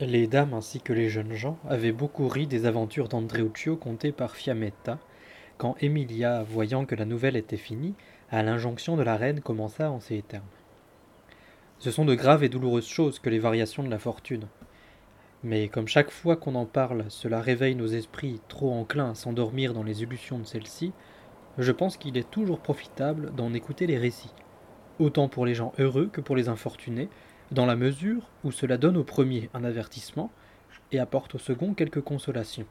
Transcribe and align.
Les 0.00 0.28
dames 0.28 0.54
ainsi 0.54 0.80
que 0.80 0.92
les 0.92 1.08
jeunes 1.08 1.32
gens 1.34 1.58
avaient 1.68 1.90
beaucoup 1.90 2.28
ri 2.28 2.46
des 2.46 2.66
aventures 2.66 3.08
d'Andreuccio 3.08 3.76
contées 3.76 4.12
par 4.12 4.36
Fiametta, 4.36 5.00
quand 5.56 5.74
Emilia, 5.80 6.44
voyant 6.44 6.84
que 6.84 6.94
la 6.94 7.04
nouvelle 7.04 7.34
était 7.34 7.56
finie, 7.56 7.96
à 8.30 8.44
l'injonction 8.44 8.96
de 8.96 9.02
la 9.02 9.16
reine 9.16 9.40
commença 9.40 9.90
en 9.90 9.98
ces 9.98 10.22
termes. 10.22 10.44
Ce 11.80 11.90
sont 11.90 12.04
de 12.04 12.14
graves 12.14 12.44
et 12.44 12.48
douloureuses 12.48 12.86
choses 12.86 13.18
que 13.18 13.28
les 13.28 13.40
variations 13.40 13.82
de 13.82 13.90
la 13.90 13.98
fortune. 13.98 14.46
Mais 15.42 15.66
comme 15.66 15.88
chaque 15.88 16.12
fois 16.12 16.36
qu'on 16.36 16.54
en 16.54 16.66
parle, 16.66 17.06
cela 17.08 17.40
réveille 17.40 17.74
nos 17.74 17.88
esprits 17.88 18.40
trop 18.46 18.72
enclins 18.72 19.10
à 19.10 19.14
s'endormir 19.16 19.74
dans 19.74 19.82
les 19.82 20.04
illusions 20.04 20.38
de 20.38 20.46
celle-ci, 20.46 20.92
je 21.58 21.72
pense 21.72 21.96
qu'il 21.96 22.16
est 22.16 22.30
toujours 22.30 22.60
profitable 22.60 23.34
d'en 23.34 23.52
écouter 23.52 23.88
les 23.88 23.98
récits, 23.98 24.34
autant 25.00 25.26
pour 25.26 25.44
les 25.44 25.54
gens 25.54 25.72
heureux 25.80 26.08
que 26.12 26.20
pour 26.20 26.36
les 26.36 26.48
infortunés, 26.48 27.08
dans 27.50 27.66
la 27.66 27.76
mesure 27.76 28.28
où 28.44 28.52
cela 28.52 28.76
donne 28.76 28.96
au 28.96 29.04
premier 29.04 29.48
un 29.54 29.64
avertissement 29.64 30.30
et 30.92 30.98
apporte 30.98 31.34
au 31.34 31.38
second 31.38 31.74
quelques 31.74 32.00
consolations. 32.00 32.66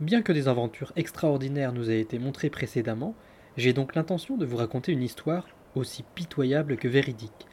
Bien 0.00 0.22
que 0.22 0.32
des 0.32 0.48
aventures 0.48 0.92
extraordinaires 0.96 1.72
nous 1.72 1.90
aient 1.90 2.00
été 2.00 2.18
montrées 2.18 2.50
précédemment, 2.50 3.14
j'ai 3.56 3.72
donc 3.72 3.94
l'intention 3.94 4.36
de 4.36 4.44
vous 4.44 4.58
raconter 4.58 4.92
une 4.92 5.02
histoire 5.02 5.46
aussi 5.74 6.04
pitoyable 6.14 6.76
que 6.76 6.88
véridique. 6.88 7.46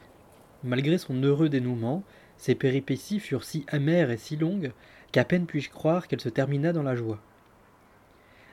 Malgré 0.62 0.98
son 0.98 1.14
heureux 1.22 1.48
dénouement, 1.48 2.02
ses 2.36 2.54
péripéties 2.54 3.20
furent 3.20 3.44
si 3.44 3.64
amères 3.68 4.10
et 4.10 4.16
si 4.16 4.36
longues 4.36 4.72
qu'à 5.12 5.24
peine 5.24 5.46
puis-je 5.46 5.70
croire 5.70 6.08
qu'elle 6.08 6.20
se 6.20 6.28
termina 6.28 6.72
dans 6.72 6.82
la 6.82 6.96
joie. 6.96 7.20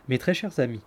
Mes 0.07 0.17
très 0.17 0.33
chers 0.33 0.59
amis, 0.59 0.81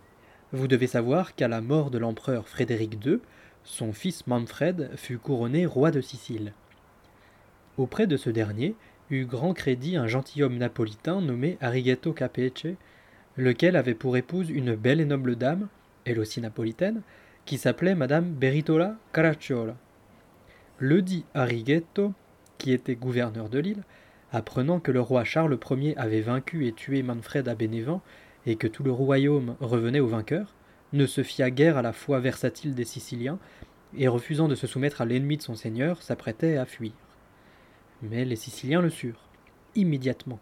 vous 0.51 0.67
devez 0.67 0.87
savoir 0.87 1.35
qu'à 1.35 1.47
la 1.47 1.61
mort 1.61 1.91
de 1.91 1.97
l'empereur 1.97 2.47
Frédéric 2.47 3.05
II, 3.05 3.19
son 3.65 3.93
fils 3.93 4.25
Manfred 4.27 4.91
fut 4.95 5.17
couronné 5.17 5.65
roi 5.65 5.91
de 5.91 5.99
Sicile. 5.99 6.53
Auprès 7.77 8.07
de 8.07 8.15
ce 8.15 8.29
dernier 8.29 8.75
eut 9.09 9.25
grand 9.25 9.53
crédit 9.53 9.97
un 9.97 10.07
gentilhomme 10.07 10.57
napolitain 10.57 11.19
nommé 11.19 11.57
Arrighetto 11.61 12.13
Capece, 12.13 12.67
lequel 13.37 13.75
avait 13.75 13.95
pour 13.95 14.17
épouse 14.17 14.49
une 14.49 14.75
belle 14.75 15.01
et 15.01 15.05
noble 15.05 15.35
dame, 15.35 15.67
elle 16.05 16.19
aussi 16.19 16.41
napolitaine, 16.41 17.01
qui 17.45 17.57
s'appelait 17.57 17.95
Madame 17.95 18.31
Beritola 18.31 18.95
Caracciola. 19.13 19.75
Le 20.77 21.01
dit 21.01 21.25
Arrighetto, 21.33 22.13
qui 22.57 22.71
était 22.71 22.95
gouverneur 22.95 23.49
de 23.49 23.59
l'île, 23.59 23.83
apprenant 24.31 24.79
que 24.79 24.91
le 24.91 25.01
roi 25.01 25.23
Charles 25.23 25.57
Ier 25.71 25.97
avait 25.97 26.21
vaincu 26.21 26.67
et 26.67 26.71
tué 26.71 27.03
Manfred 27.03 27.47
à 27.47 27.55
Bénévent 27.55 28.01
et 28.45 28.55
que 28.55 28.67
tout 28.67 28.83
le 28.83 28.91
royaume 28.91 29.55
revenait 29.59 29.99
au 29.99 30.07
vainqueur, 30.07 30.54
ne 30.95 31.05
se 31.05 31.23
fia 31.23 31.51
guère 31.51 31.77
à 31.77 31.81
la 31.81 31.93
foi 31.93 32.19
versatile 32.19 32.73
des 32.73 32.85
Siciliens, 32.85 33.39
et 33.97 34.07
refusant 34.07 34.47
de 34.47 34.55
se 34.55 34.67
soumettre 34.67 35.01
à 35.01 35.05
l'ennemi 35.05 35.37
de 35.37 35.41
son 35.41 35.55
seigneur, 35.55 36.01
s'apprêtait 36.01 36.57
à 36.57 36.65
fuir. 36.65 36.91
Mais 38.01 38.25
les 38.25 38.35
Siciliens 38.35 38.81
le 38.81 38.89
surent. 38.89 39.29
Immédiatement, 39.75 40.39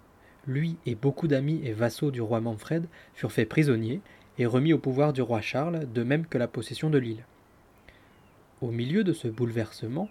lui 0.47 0.77
et 0.85 0.95
beaucoup 0.95 1.27
d'amis 1.27 1.61
et 1.63 1.73
vassaux 1.73 2.11
du 2.11 2.21
roi 2.21 2.41
Manfred 2.41 2.85
furent 3.13 3.31
faits 3.31 3.49
prisonniers 3.49 4.01
et 4.37 4.45
remis 4.45 4.73
au 4.73 4.79
pouvoir 4.79 5.13
du 5.13 5.21
roi 5.21 5.41
Charles, 5.41 5.91
de 5.91 6.03
même 6.03 6.25
que 6.25 6.37
la 6.37 6.47
possession 6.47 6.89
de 6.89 6.97
l'île. 6.97 7.25
Au 8.61 8.71
milieu 8.71 9.03
de 9.03 9.13
ce 9.13 9.27
bouleversement, 9.27 10.09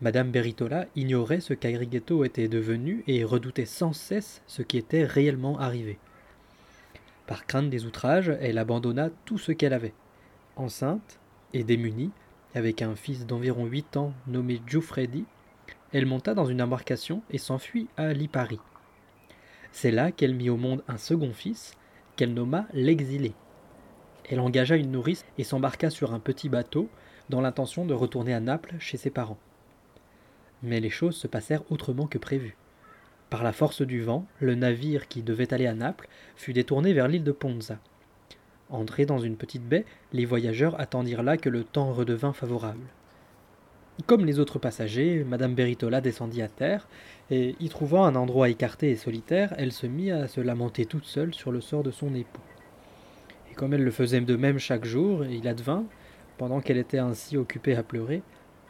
Madame 0.00 0.30
Beritola 0.30 0.86
ignorait 0.96 1.40
ce 1.40 1.54
qu'Agrighetto 1.54 2.24
était 2.24 2.48
devenu 2.48 3.04
et 3.06 3.24
redoutait 3.24 3.64
sans 3.64 3.92
cesse 3.92 4.42
ce 4.46 4.62
qui 4.62 4.76
était 4.76 5.04
réellement 5.04 5.58
arrivé. 5.58 5.98
Par 7.26 7.46
crainte 7.46 7.70
des 7.70 7.86
outrages, 7.86 8.36
elle 8.40 8.58
abandonna 8.58 9.10
tout 9.24 9.38
ce 9.38 9.52
qu'elle 9.52 9.72
avait. 9.72 9.94
Enceinte 10.56 11.18
et 11.52 11.64
démunie, 11.64 12.10
avec 12.54 12.82
un 12.82 12.94
fils 12.94 13.26
d'environ 13.26 13.64
huit 13.64 13.96
ans 13.96 14.12
nommé 14.26 14.60
Giuffredi, 14.66 15.24
elle 15.92 16.06
monta 16.06 16.34
dans 16.34 16.44
une 16.44 16.60
embarcation 16.60 17.22
et 17.30 17.38
s'enfuit 17.38 17.88
à 17.96 18.12
Lipari. 18.12 18.58
C'est 19.72 19.90
là 19.90 20.12
qu'elle 20.12 20.34
mit 20.34 20.50
au 20.50 20.56
monde 20.56 20.84
un 20.86 20.98
second 20.98 21.32
fils, 21.32 21.74
qu'elle 22.16 22.34
nomma 22.34 22.66
l'exilé. 22.72 23.32
Elle 24.28 24.40
engagea 24.40 24.76
une 24.76 24.90
nourrice 24.90 25.24
et 25.38 25.44
s'embarqua 25.44 25.90
sur 25.90 26.14
un 26.14 26.20
petit 26.20 26.48
bateau 26.48 26.88
dans 27.28 27.40
l'intention 27.40 27.84
de 27.84 27.94
retourner 27.94 28.34
à 28.34 28.40
Naples 28.40 28.76
chez 28.78 28.96
ses 28.96 29.10
parents. 29.10 29.38
Mais 30.62 30.80
les 30.80 30.90
choses 30.90 31.16
se 31.16 31.26
passèrent 31.26 31.70
autrement 31.70 32.06
que 32.06 32.18
prévu. 32.18 32.56
Par 33.34 33.42
la 33.42 33.50
force 33.50 33.82
du 33.82 34.00
vent, 34.00 34.26
le 34.38 34.54
navire 34.54 35.08
qui 35.08 35.20
devait 35.20 35.52
aller 35.52 35.66
à 35.66 35.74
Naples 35.74 36.06
fut 36.36 36.52
détourné 36.52 36.92
vers 36.92 37.08
l'île 37.08 37.24
de 37.24 37.32
Ponza. 37.32 37.80
Entrés 38.70 39.06
dans 39.06 39.18
une 39.18 39.34
petite 39.34 39.68
baie, 39.68 39.84
les 40.12 40.24
voyageurs 40.24 40.78
attendirent 40.80 41.24
là 41.24 41.36
que 41.36 41.48
le 41.48 41.64
temps 41.64 41.92
redevint 41.92 42.32
favorable. 42.32 42.86
Comme 44.06 44.24
les 44.24 44.38
autres 44.38 44.60
passagers, 44.60 45.24
Madame 45.24 45.56
Beritola 45.56 46.00
descendit 46.00 46.42
à 46.42 46.48
terre, 46.48 46.86
et 47.28 47.56
y 47.58 47.68
trouvant 47.70 48.04
un 48.04 48.14
endroit 48.14 48.50
écarté 48.50 48.92
et 48.92 48.96
solitaire, 48.96 49.52
elle 49.58 49.72
se 49.72 49.88
mit 49.88 50.12
à 50.12 50.28
se 50.28 50.40
lamenter 50.40 50.86
toute 50.86 51.06
seule 51.06 51.34
sur 51.34 51.50
le 51.50 51.60
sort 51.60 51.82
de 51.82 51.90
son 51.90 52.14
époux. 52.14 52.40
Et 53.50 53.54
comme 53.56 53.74
elle 53.74 53.82
le 53.82 53.90
faisait 53.90 54.20
de 54.20 54.36
même 54.36 54.60
chaque 54.60 54.84
jour, 54.84 55.24
il 55.24 55.48
advint, 55.48 55.86
pendant 56.38 56.60
qu'elle 56.60 56.78
était 56.78 56.98
ainsi 56.98 57.36
occupée 57.36 57.74
à 57.74 57.82
pleurer, 57.82 58.22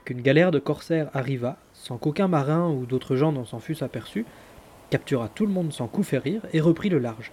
qu'une 0.06 0.22
galère 0.22 0.52
de 0.52 0.58
corsaires 0.58 1.10
arriva, 1.12 1.58
sans 1.74 1.98
qu'aucun 1.98 2.28
marin 2.28 2.70
ou 2.70 2.86
d'autres 2.86 3.16
gens 3.16 3.32
n'en 3.32 3.44
s'en 3.44 3.58
fussent 3.58 3.82
aperçus, 3.82 4.24
captura 4.90 5.28
tout 5.28 5.46
le 5.46 5.52
monde 5.52 5.72
sans 5.72 5.88
coup 5.88 6.02
férir 6.02 6.42
et 6.52 6.60
reprit 6.60 6.88
le 6.88 6.98
large. 6.98 7.32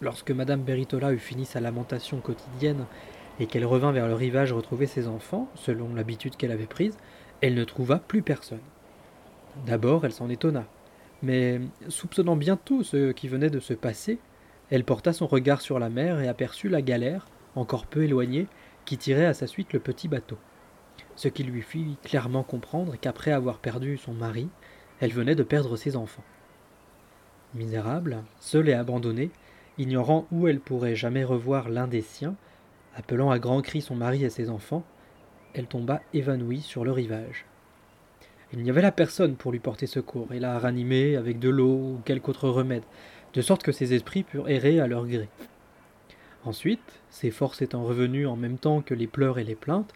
Lorsque 0.00 0.30
Madame 0.30 0.62
Beritola 0.62 1.12
eut 1.12 1.18
fini 1.18 1.46
sa 1.46 1.60
lamentation 1.60 2.18
quotidienne 2.20 2.84
et 3.40 3.46
qu'elle 3.46 3.64
revint 3.64 3.92
vers 3.92 4.08
le 4.08 4.14
rivage 4.14 4.52
retrouver 4.52 4.86
ses 4.86 5.08
enfants, 5.08 5.48
selon 5.54 5.94
l'habitude 5.94 6.36
qu'elle 6.36 6.52
avait 6.52 6.66
prise, 6.66 6.96
elle 7.40 7.54
ne 7.54 7.64
trouva 7.64 7.98
plus 7.98 8.22
personne. 8.22 8.60
D'abord, 9.66 10.04
elle 10.04 10.12
s'en 10.12 10.28
étonna, 10.28 10.66
mais 11.22 11.60
soupçonnant 11.88 12.36
bientôt 12.36 12.82
ce 12.82 13.12
qui 13.12 13.28
venait 13.28 13.50
de 13.50 13.60
se 13.60 13.74
passer, 13.74 14.18
elle 14.70 14.84
porta 14.84 15.12
son 15.12 15.26
regard 15.26 15.60
sur 15.60 15.78
la 15.78 15.88
mer 15.88 16.20
et 16.20 16.28
aperçut 16.28 16.68
la 16.68 16.82
galère, 16.82 17.26
encore 17.54 17.86
peu 17.86 18.04
éloignée, 18.04 18.48
qui 18.84 18.98
tirait 18.98 19.26
à 19.26 19.34
sa 19.34 19.46
suite 19.46 19.72
le 19.72 19.80
petit 19.80 20.08
bateau. 20.08 20.38
Ce 21.14 21.28
qui 21.28 21.44
lui 21.44 21.62
fit 21.62 21.96
clairement 22.02 22.42
comprendre 22.42 22.96
qu'après 23.00 23.32
avoir 23.32 23.58
perdu 23.58 23.96
son 23.96 24.12
mari, 24.12 24.48
elle 25.00 25.12
venait 25.12 25.34
de 25.34 25.42
perdre 25.42 25.76
ses 25.76 25.96
enfants. 25.96 26.24
Misérable, 27.54 28.22
seule 28.40 28.68
et 28.68 28.74
abandonnée, 28.74 29.30
ignorant 29.78 30.26
où 30.32 30.48
elle 30.48 30.60
pourrait 30.60 30.96
jamais 30.96 31.24
revoir 31.24 31.68
l'un 31.68 31.86
des 31.86 32.02
siens, 32.02 32.36
appelant 32.94 33.30
à 33.30 33.38
grands 33.38 33.62
cris 33.62 33.82
son 33.82 33.94
mari 33.94 34.24
et 34.24 34.30
ses 34.30 34.50
enfants, 34.50 34.84
elle 35.54 35.66
tomba 35.66 36.00
évanouie 36.12 36.60
sur 36.60 36.84
le 36.84 36.92
rivage. 36.92 37.46
Il 38.52 38.62
n'y 38.62 38.70
avait 38.70 38.82
là 38.82 38.92
personne 38.92 39.36
pour 39.36 39.52
lui 39.52 39.58
porter 39.58 39.86
secours 39.86 40.32
et 40.32 40.38
la 40.38 40.58
ranimer 40.58 41.16
avec 41.16 41.38
de 41.38 41.48
l'eau 41.48 41.74
ou 41.74 42.00
quelque 42.04 42.28
autre 42.28 42.48
remède, 42.48 42.84
de 43.34 43.42
sorte 43.42 43.62
que 43.62 43.72
ses 43.72 43.92
esprits 43.92 44.22
purent 44.22 44.48
errer 44.48 44.80
à 44.80 44.86
leur 44.86 45.06
gré. 45.06 45.28
Ensuite, 46.44 47.00
ses 47.10 47.30
forces 47.30 47.60
étant 47.60 47.84
revenues 47.84 48.26
en 48.26 48.36
même 48.36 48.58
temps 48.58 48.80
que 48.80 48.94
les 48.94 49.08
pleurs 49.08 49.38
et 49.38 49.44
les 49.44 49.56
plaintes, 49.56 49.92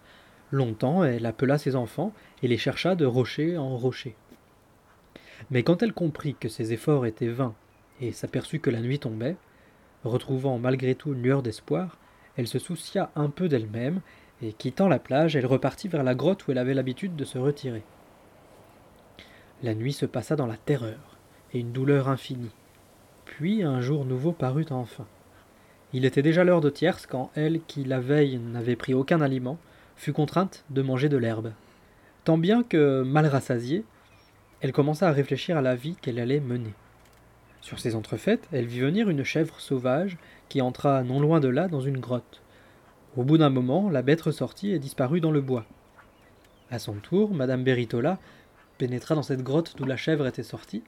longtemps 0.50 1.04
elle 1.04 1.26
appela 1.26 1.58
ses 1.58 1.76
enfants 1.76 2.12
et 2.42 2.48
les 2.48 2.58
chercha 2.58 2.96
de 2.96 3.06
rocher 3.06 3.56
en 3.56 3.76
rocher. 3.76 4.16
Mais 5.50 5.62
quand 5.62 5.82
elle 5.82 5.92
comprit 5.92 6.34
que 6.34 6.48
ses 6.48 6.72
efforts 6.72 7.06
étaient 7.06 7.28
vains 7.28 7.54
et 8.00 8.12
s'aperçut 8.12 8.60
que 8.60 8.70
la 8.70 8.80
nuit 8.80 8.98
tombait, 8.98 9.36
retrouvant 10.04 10.58
malgré 10.58 10.94
tout 10.94 11.12
une 11.12 11.22
lueur 11.22 11.42
d'espoir, 11.42 11.98
elle 12.36 12.46
se 12.46 12.58
soucia 12.58 13.10
un 13.16 13.28
peu 13.28 13.48
d'elle-même, 13.48 14.00
et 14.42 14.52
quittant 14.52 14.88
la 14.88 14.98
plage, 14.98 15.36
elle 15.36 15.46
repartit 15.46 15.88
vers 15.88 16.02
la 16.02 16.14
grotte 16.14 16.46
où 16.46 16.52
elle 16.52 16.58
avait 16.58 16.74
l'habitude 16.74 17.16
de 17.16 17.24
se 17.24 17.36
retirer. 17.36 17.82
La 19.62 19.74
nuit 19.74 19.92
se 19.92 20.06
passa 20.06 20.36
dans 20.36 20.46
la 20.46 20.56
terreur 20.56 21.18
et 21.52 21.60
une 21.60 21.72
douleur 21.72 22.08
infinie. 22.08 22.54
Puis 23.26 23.62
un 23.62 23.80
jour 23.80 24.06
nouveau 24.06 24.32
parut 24.32 24.66
enfin. 24.70 25.06
Il 25.92 26.04
était 26.04 26.22
déjà 26.22 26.44
l'heure 26.44 26.60
de 26.60 26.70
tierce 26.70 27.06
quand 27.06 27.30
elle, 27.34 27.60
qui 27.66 27.84
la 27.84 28.00
veille 28.00 28.38
n'avait 28.38 28.76
pris 28.76 28.94
aucun 28.94 29.20
aliment, 29.20 29.58
fut 29.96 30.12
contrainte 30.12 30.64
de 30.70 30.80
manger 30.80 31.08
de 31.08 31.18
l'herbe. 31.18 31.52
Tant 32.24 32.38
bien 32.38 32.62
que, 32.62 33.02
mal 33.02 33.26
rassasiée, 33.26 33.84
elle 34.60 34.72
commença 34.72 35.08
à 35.08 35.12
réfléchir 35.12 35.56
à 35.56 35.62
la 35.62 35.74
vie 35.74 35.96
qu'elle 35.96 36.18
allait 36.18 36.40
mener. 36.40 36.74
Sur 37.62 37.78
ces 37.78 37.94
entrefaites, 37.94 38.48
elle 38.52 38.66
vit 38.66 38.80
venir 38.80 39.08
une 39.08 39.24
chèvre 39.24 39.60
sauvage 39.60 40.18
qui 40.48 40.60
entra 40.60 41.02
non 41.02 41.20
loin 41.20 41.40
de 41.40 41.48
là 41.48 41.68
dans 41.68 41.80
une 41.80 41.98
grotte. 41.98 42.42
Au 43.16 43.24
bout 43.24 43.38
d'un 43.38 43.50
moment, 43.50 43.90
la 43.90 44.02
bête 44.02 44.20
ressortit 44.20 44.72
et 44.72 44.78
disparut 44.78 45.20
dans 45.20 45.30
le 45.30 45.40
bois. 45.40 45.66
À 46.70 46.78
son 46.78 46.94
tour, 46.94 47.34
Madame 47.34 47.64
Beritola 47.64 48.18
pénétra 48.78 49.14
dans 49.14 49.22
cette 49.22 49.42
grotte 49.42 49.74
d'où 49.76 49.84
la 49.84 49.96
chèvre 49.96 50.26
était 50.26 50.42
sortie, 50.42 50.82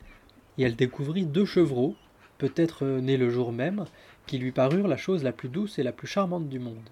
et 0.59 0.63
elle 0.63 0.77
découvrit 0.77 1.27
deux 1.27 1.45
chevreaux, 1.45 1.97
peut-être 2.39 2.87
nés 2.87 3.17
le 3.17 3.31
jour 3.31 3.53
même, 3.53 3.85
qui 4.27 4.39
lui 4.39 4.53
parurent 4.53 4.89
la 4.89 4.97
chose 4.97 5.25
la 5.25 5.33
plus 5.33 5.49
douce 5.49 5.79
et 5.79 5.83
la 5.83 5.93
plus 5.93 6.07
charmante 6.07 6.49
du 6.49 6.59
monde. 6.59 6.89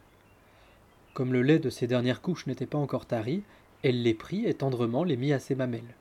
Comme 1.14 1.32
le 1.32 1.42
lait 1.42 1.58
de 1.58 1.70
ses 1.70 1.86
dernières 1.86 2.22
couches 2.22 2.46
n'était 2.46 2.66
pas 2.66 2.78
encore 2.78 3.06
tari, 3.06 3.42
elle 3.82 4.02
les 4.02 4.14
prit 4.14 4.46
et 4.46 4.54
tendrement 4.54 5.04
les 5.04 5.16
mit 5.16 5.32
à 5.32 5.38
ses 5.38 5.54
mamelles. 5.54 5.94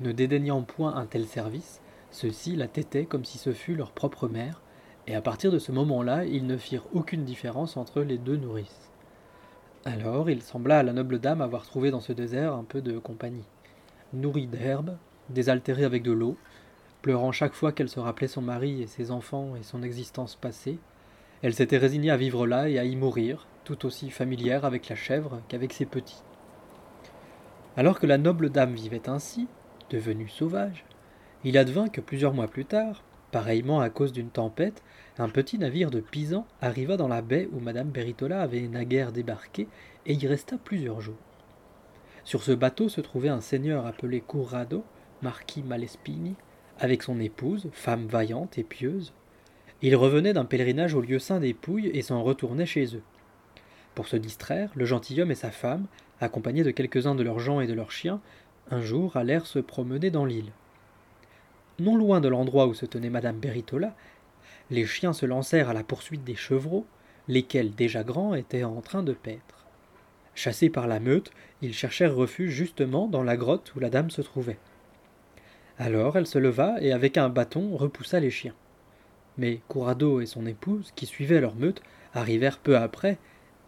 Ne 0.00 0.12
dédaignant 0.12 0.62
point 0.62 0.94
un 0.94 1.06
tel 1.06 1.26
service, 1.26 1.80
ceux-ci 2.10 2.54
la 2.54 2.68
tétaient 2.68 3.06
comme 3.06 3.24
si 3.24 3.38
ce 3.38 3.52
fût 3.52 3.74
leur 3.74 3.92
propre 3.92 4.28
mère, 4.28 4.62
et 5.06 5.14
à 5.14 5.20
partir 5.20 5.50
de 5.50 5.58
ce 5.58 5.72
moment-là, 5.72 6.24
ils 6.24 6.46
ne 6.46 6.56
firent 6.56 6.86
aucune 6.92 7.24
différence 7.24 7.76
entre 7.76 8.02
les 8.02 8.18
deux 8.18 8.36
nourrices. 8.36 8.90
Alors 9.84 10.28
il 10.28 10.42
sembla 10.42 10.78
à 10.78 10.82
la 10.82 10.92
noble 10.92 11.18
dame 11.18 11.40
avoir 11.40 11.64
trouvé 11.64 11.90
dans 11.90 12.00
ce 12.00 12.12
désert 12.12 12.54
un 12.54 12.64
peu 12.64 12.80
de 12.80 12.98
compagnie. 12.98 13.46
Nourrie 14.12 14.46
d'herbe, 14.46 14.96
désaltérée 15.30 15.84
avec 15.84 16.02
de 16.02 16.12
l'eau, 16.12 16.36
pleurant 17.02 17.32
chaque 17.32 17.54
fois 17.54 17.72
qu'elle 17.72 17.88
se 17.88 18.00
rappelait 18.00 18.28
son 18.28 18.42
mari 18.42 18.82
et 18.82 18.86
ses 18.86 19.10
enfants 19.10 19.56
et 19.56 19.62
son 19.62 19.82
existence 19.82 20.36
passée. 20.36 20.78
Elle 21.42 21.54
s'était 21.54 21.78
résignée 21.78 22.10
à 22.10 22.16
vivre 22.16 22.46
là 22.46 22.68
et 22.68 22.78
à 22.78 22.84
y 22.84 22.96
mourir, 22.96 23.46
tout 23.64 23.86
aussi 23.86 24.10
familière 24.10 24.64
avec 24.64 24.88
la 24.88 24.96
chèvre 24.96 25.40
qu'avec 25.48 25.72
ses 25.72 25.86
petits. 25.86 26.22
Alors 27.76 28.00
que 28.00 28.06
la 28.06 28.18
noble 28.18 28.50
dame 28.50 28.74
vivait 28.74 29.08
ainsi, 29.08 29.46
devenue 29.90 30.28
sauvage, 30.28 30.84
il 31.44 31.56
advint 31.56 31.88
que 31.88 32.00
plusieurs 32.00 32.34
mois 32.34 32.48
plus 32.48 32.64
tard, 32.64 33.02
pareillement 33.30 33.80
à 33.80 33.90
cause 33.90 34.12
d'une 34.12 34.30
tempête, 34.30 34.82
un 35.18 35.28
petit 35.28 35.58
navire 35.58 35.90
de 35.90 36.00
Pisan 36.00 36.46
arriva 36.60 36.96
dans 36.96 37.08
la 37.08 37.22
baie 37.22 37.48
où 37.52 37.60
madame 37.60 37.88
Beritola 37.88 38.40
avait 38.40 38.68
naguère 38.68 39.12
débarqué 39.12 39.68
et 40.06 40.14
y 40.14 40.26
resta 40.26 40.56
plusieurs 40.56 41.00
jours. 41.00 41.16
Sur 42.24 42.42
ce 42.42 42.52
bateau 42.52 42.88
se 42.88 43.00
trouvait 43.00 43.28
un 43.28 43.40
seigneur 43.40 43.86
appelé 43.86 44.20
Currado, 44.20 44.84
marquis 45.22 45.62
Malespini, 45.62 46.34
avec 46.78 47.02
son 47.02 47.20
épouse, 47.20 47.68
femme 47.72 48.06
vaillante 48.06 48.58
et 48.58 48.64
pieuse. 48.64 49.12
Il 49.80 49.96
revenait 49.96 50.32
d'un 50.32 50.44
pèlerinage 50.44 50.94
au 50.94 51.00
lieu 51.00 51.18
saint 51.18 51.40
des 51.40 51.54
Pouilles 51.54 51.90
et 51.94 52.02
s'en 52.02 52.22
retournait 52.22 52.66
chez 52.66 52.96
eux. 52.96 53.02
Pour 53.94 54.08
se 54.08 54.16
distraire, 54.16 54.70
le 54.74 54.84
gentilhomme 54.84 55.30
et 55.30 55.36
sa 55.36 55.50
femme, 55.50 55.86
accompagnés 56.20 56.64
de 56.64 56.70
quelques-uns 56.70 57.14
de 57.14 57.22
leurs 57.22 57.40
gens 57.40 57.60
et 57.60 57.66
de 57.66 57.74
leurs 57.74 57.92
chiens, 57.92 58.20
un 58.70 58.80
jour 58.80 59.16
allèrent 59.16 59.46
se 59.46 59.58
promener 59.58 60.10
dans 60.10 60.24
l'île. 60.24 60.52
Non 61.78 61.96
loin 61.96 62.20
de 62.20 62.28
l'endroit 62.28 62.66
où 62.66 62.74
se 62.74 62.86
tenait 62.86 63.10
madame 63.10 63.38
Beritola, 63.38 63.94
les 64.70 64.84
chiens 64.84 65.12
se 65.12 65.26
lancèrent 65.26 65.70
à 65.70 65.74
la 65.74 65.84
poursuite 65.84 66.24
des 66.24 66.34
chevreaux, 66.34 66.86
lesquels, 67.28 67.74
déjà 67.74 68.02
grands, 68.02 68.34
étaient 68.34 68.64
en 68.64 68.80
train 68.80 69.02
de 69.02 69.12
paître. 69.12 69.66
Chassés 70.34 70.70
par 70.70 70.86
la 70.86 71.00
meute, 71.00 71.30
ils 71.62 71.74
cherchèrent 71.74 72.14
refuge 72.14 72.52
justement 72.52 73.06
dans 73.06 73.22
la 73.22 73.36
grotte 73.36 73.74
où 73.74 73.80
la 73.80 73.90
dame 73.90 74.10
se 74.10 74.22
trouvait. 74.22 74.58
Alors 75.78 76.16
elle 76.16 76.26
se 76.26 76.38
leva 76.38 76.76
et 76.80 76.92
avec 76.92 77.16
un 77.16 77.28
bâton 77.28 77.76
repoussa 77.76 78.20
les 78.20 78.30
chiens. 78.30 78.54
Mais 79.36 79.60
Courado 79.68 80.20
et 80.20 80.26
son 80.26 80.46
épouse, 80.46 80.92
qui 80.96 81.06
suivaient 81.06 81.40
leur 81.40 81.54
meute, 81.54 81.82
arrivèrent 82.12 82.58
peu 82.58 82.76
après, 82.76 83.18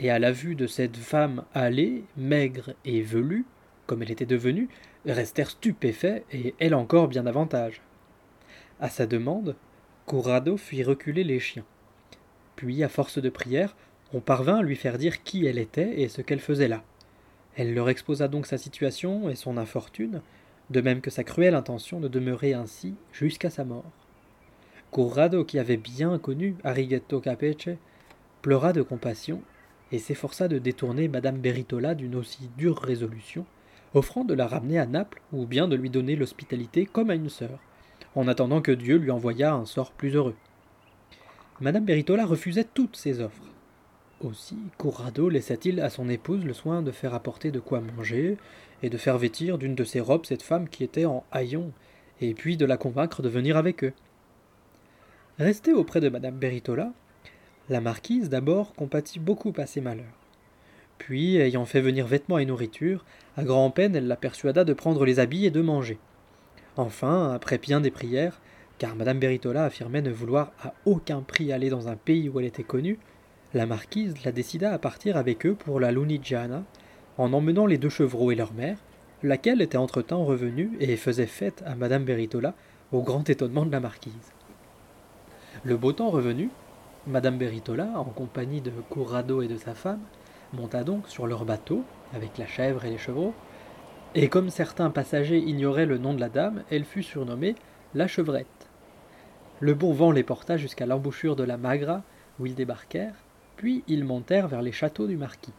et 0.00 0.10
à 0.10 0.18
la 0.18 0.32
vue 0.32 0.54
de 0.54 0.66
cette 0.66 0.96
femme 0.96 1.44
allée, 1.54 2.04
maigre 2.16 2.74
et 2.84 3.02
velue, 3.02 3.44
comme 3.86 4.02
elle 4.02 4.10
était 4.10 4.26
devenue, 4.26 4.68
restèrent 5.06 5.50
stupéfaits, 5.50 6.24
et 6.32 6.54
elle 6.58 6.74
encore 6.74 7.08
bien 7.08 7.22
davantage. 7.22 7.82
À 8.80 8.88
sa 8.88 9.06
demande, 9.06 9.56
Courado 10.06 10.56
fit 10.56 10.82
reculer 10.82 11.24
les 11.24 11.40
chiens. 11.40 11.64
Puis, 12.56 12.82
à 12.82 12.88
force 12.88 13.18
de 13.18 13.30
prières, 13.30 13.76
on 14.12 14.20
parvint 14.20 14.58
à 14.58 14.62
lui 14.62 14.76
faire 14.76 14.98
dire 14.98 15.22
qui 15.22 15.46
elle 15.46 15.58
était 15.58 16.00
et 16.00 16.08
ce 16.08 16.20
qu'elle 16.20 16.40
faisait 16.40 16.68
là. 16.68 16.82
Elle 17.56 17.74
leur 17.74 17.88
exposa 17.88 18.28
donc 18.28 18.46
sa 18.46 18.58
situation 18.58 19.28
et 19.28 19.36
son 19.36 19.56
infortune, 19.56 20.22
de 20.70 20.80
même 20.80 21.00
que 21.00 21.10
sa 21.10 21.24
cruelle 21.24 21.54
intention 21.54 22.00
de 22.00 22.08
demeurer 22.08 22.54
ainsi 22.54 22.94
jusqu'à 23.12 23.50
sa 23.50 23.64
mort. 23.64 23.90
Corrado, 24.90 25.44
qui 25.44 25.58
avait 25.58 25.76
bien 25.76 26.18
connu 26.18 26.56
Arrighetto 26.64 27.20
Capece, 27.20 27.76
pleura 28.42 28.72
de 28.72 28.82
compassion 28.82 29.42
et 29.92 29.98
s'efforça 29.98 30.48
de 30.48 30.58
détourner 30.58 31.08
madame 31.08 31.38
Beritola 31.38 31.94
d'une 31.94 32.16
aussi 32.16 32.50
dure 32.56 32.78
résolution, 32.78 33.46
offrant 33.94 34.24
de 34.24 34.34
la 34.34 34.46
ramener 34.46 34.78
à 34.78 34.86
Naples 34.86 35.20
ou 35.32 35.46
bien 35.46 35.68
de 35.68 35.76
lui 35.76 35.90
donner 35.90 36.16
l'hospitalité 36.16 36.86
comme 36.86 37.10
à 37.10 37.14
une 37.14 37.28
sœur, 37.28 37.58
en 38.14 38.28
attendant 38.28 38.60
que 38.60 38.72
Dieu 38.72 38.96
lui 38.96 39.10
envoyât 39.10 39.54
un 39.54 39.66
sort 39.66 39.92
plus 39.92 40.14
heureux. 40.14 40.36
Madame 41.60 41.84
Beritola 41.84 42.24
refusait 42.24 42.64
toutes 42.64 42.96
ses 42.96 43.20
offres. 43.20 43.44
Aussi, 44.20 44.56
Corrado 44.76 45.28
laissa-t-il 45.28 45.80
à 45.80 45.90
son 45.90 46.08
épouse 46.08 46.44
le 46.44 46.52
soin 46.52 46.82
de 46.82 46.90
faire 46.90 47.14
apporter 47.14 47.50
de 47.50 47.60
quoi 47.60 47.80
manger, 47.80 48.36
et 48.82 48.90
de 48.90 48.98
faire 48.98 49.18
vêtir 49.18 49.58
d'une 49.58 49.74
de 49.74 49.84
ses 49.84 50.00
robes 50.00 50.26
cette 50.26 50.42
femme 50.42 50.68
qui 50.68 50.84
était 50.84 51.04
en 51.04 51.24
haillons, 51.32 51.72
et 52.20 52.34
puis 52.34 52.56
de 52.56 52.66
la 52.66 52.76
convaincre 52.76 53.22
de 53.22 53.28
venir 53.28 53.56
avec 53.56 53.84
eux. 53.84 53.92
Restée 55.38 55.72
auprès 55.72 56.00
de 56.00 56.08
madame 56.08 56.36
Beritola, 56.36 56.92
la 57.68 57.80
marquise 57.80 58.28
d'abord 58.28 58.74
compatit 58.74 59.20
beaucoup 59.20 59.52
à 59.56 59.66
ses 59.66 59.80
malheurs. 59.80 60.19
Puis, 61.00 61.38
ayant 61.38 61.64
fait 61.64 61.80
venir 61.80 62.06
vêtements 62.06 62.36
et 62.36 62.44
nourriture, 62.44 63.06
à 63.38 63.42
grand-peine 63.42 63.96
elle 63.96 64.06
la 64.06 64.16
persuada 64.16 64.64
de 64.64 64.74
prendre 64.74 65.06
les 65.06 65.18
habits 65.18 65.46
et 65.46 65.50
de 65.50 65.62
manger. 65.62 65.98
Enfin, 66.76 67.32
après 67.32 67.56
bien 67.56 67.80
des 67.80 67.90
prières, 67.90 68.38
car 68.76 68.94
madame 68.94 69.18
Beritola 69.18 69.64
affirmait 69.64 70.02
ne 70.02 70.10
vouloir 70.10 70.52
à 70.62 70.74
aucun 70.84 71.22
prix 71.22 71.52
aller 71.52 71.70
dans 71.70 71.88
un 71.88 71.96
pays 71.96 72.28
où 72.28 72.38
elle 72.38 72.44
était 72.44 72.64
connue, 72.64 72.98
la 73.54 73.64
marquise 73.64 74.14
la 74.26 74.30
décida 74.30 74.74
à 74.74 74.78
partir 74.78 75.16
avec 75.16 75.46
eux 75.46 75.54
pour 75.54 75.80
la 75.80 75.90
Lunigiana, 75.90 76.64
en 77.16 77.32
emmenant 77.32 77.64
les 77.64 77.78
deux 77.78 77.88
chevreaux 77.88 78.30
et 78.30 78.36
leur 78.36 78.52
mère, 78.52 78.76
laquelle 79.22 79.62
était 79.62 79.78
entre-temps 79.78 80.26
revenue 80.26 80.76
et 80.80 80.96
faisait 80.98 81.26
fête 81.26 81.64
à 81.64 81.76
madame 81.76 82.04
Beritola, 82.04 82.54
au 82.92 83.00
grand 83.00 83.28
étonnement 83.30 83.64
de 83.64 83.72
la 83.72 83.80
marquise. 83.80 84.34
Le 85.64 85.78
beau 85.78 85.92
temps 85.92 86.10
revenu, 86.10 86.50
madame 87.06 87.38
Beritola, 87.38 87.88
en 87.96 88.04
compagnie 88.04 88.60
de 88.60 88.70
Corrado 88.90 89.40
et 89.40 89.48
de 89.48 89.56
sa 89.56 89.74
femme, 89.74 90.00
monta 90.52 90.84
donc 90.84 91.08
sur 91.08 91.26
leur 91.26 91.44
bateau, 91.44 91.84
avec 92.14 92.38
la 92.38 92.46
chèvre 92.46 92.84
et 92.84 92.90
les 92.90 92.98
chevreaux, 92.98 93.34
et 94.14 94.28
comme 94.28 94.50
certains 94.50 94.90
passagers 94.90 95.38
ignoraient 95.38 95.86
le 95.86 95.98
nom 95.98 96.14
de 96.14 96.20
la 96.20 96.28
dame, 96.28 96.64
elle 96.70 96.84
fut 96.84 97.04
surnommée 97.04 97.54
la 97.94 98.08
chevrette. 98.08 98.68
Le 99.60 99.74
bon 99.74 99.92
vent 99.92 100.10
les 100.10 100.22
porta 100.22 100.56
jusqu'à 100.56 100.86
l'embouchure 100.86 101.36
de 101.36 101.44
la 101.44 101.56
Magra, 101.56 102.02
où 102.38 102.46
ils 102.46 102.54
débarquèrent, 102.54 103.14
puis 103.56 103.84
ils 103.86 104.04
montèrent 104.04 104.48
vers 104.48 104.62
les 104.62 104.72
châteaux 104.72 105.06
du 105.06 105.16
marquis. 105.16 105.52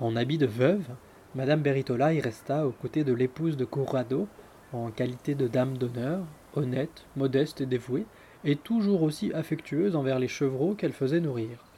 En 0.00 0.16
habit 0.16 0.38
de 0.38 0.46
veuve, 0.46 0.86
madame 1.34 1.62
Beritola 1.62 2.12
y 2.12 2.20
resta 2.20 2.66
aux 2.66 2.72
côtés 2.72 3.04
de 3.04 3.12
l'épouse 3.12 3.56
de 3.56 3.64
Corrado, 3.64 4.28
en 4.72 4.90
qualité 4.90 5.34
de 5.34 5.46
dame 5.46 5.78
d'honneur, 5.78 6.24
honnête, 6.54 7.04
modeste 7.16 7.60
et 7.60 7.66
dévouée, 7.66 8.06
et 8.44 8.56
toujours 8.56 9.02
aussi 9.02 9.32
affectueuse 9.32 9.96
envers 9.96 10.18
les 10.18 10.28
chevreaux 10.28 10.74
qu'elle 10.74 10.92
faisait 10.92 11.20
nourrir. 11.20 11.69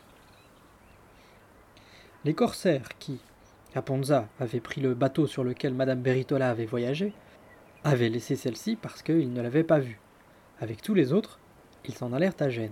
Les 2.25 2.35
corsaires 2.35 2.89
qui, 2.99 3.19
à 3.75 3.83
Ponza, 3.83 4.29
avaient 4.39 4.61
pris 4.61 4.81
le 4.81 4.95
bateau 4.95 5.27
sur 5.27 5.43
lequel 5.43 5.75
madame 5.75 6.01
Beritola 6.01 6.51
avait 6.51 6.67
voyagé, 6.67 7.13
avaient 7.85 8.09
laissé 8.09 8.37
celle-ci 8.37 8.77
parce 8.77 9.03
qu'ils 9.03 9.33
ne 9.33 9.43
l'avaient 9.43 9.65
pas 9.65 9.81
vue. 9.81 9.99
Avec 10.61 10.83
tous 10.83 10.95
les 10.95 11.13
autres, 11.13 11.41
ils 11.85 11.95
s'en 11.95 12.13
allèrent 12.13 12.41
à 12.41 12.49
Gênes. 12.49 12.71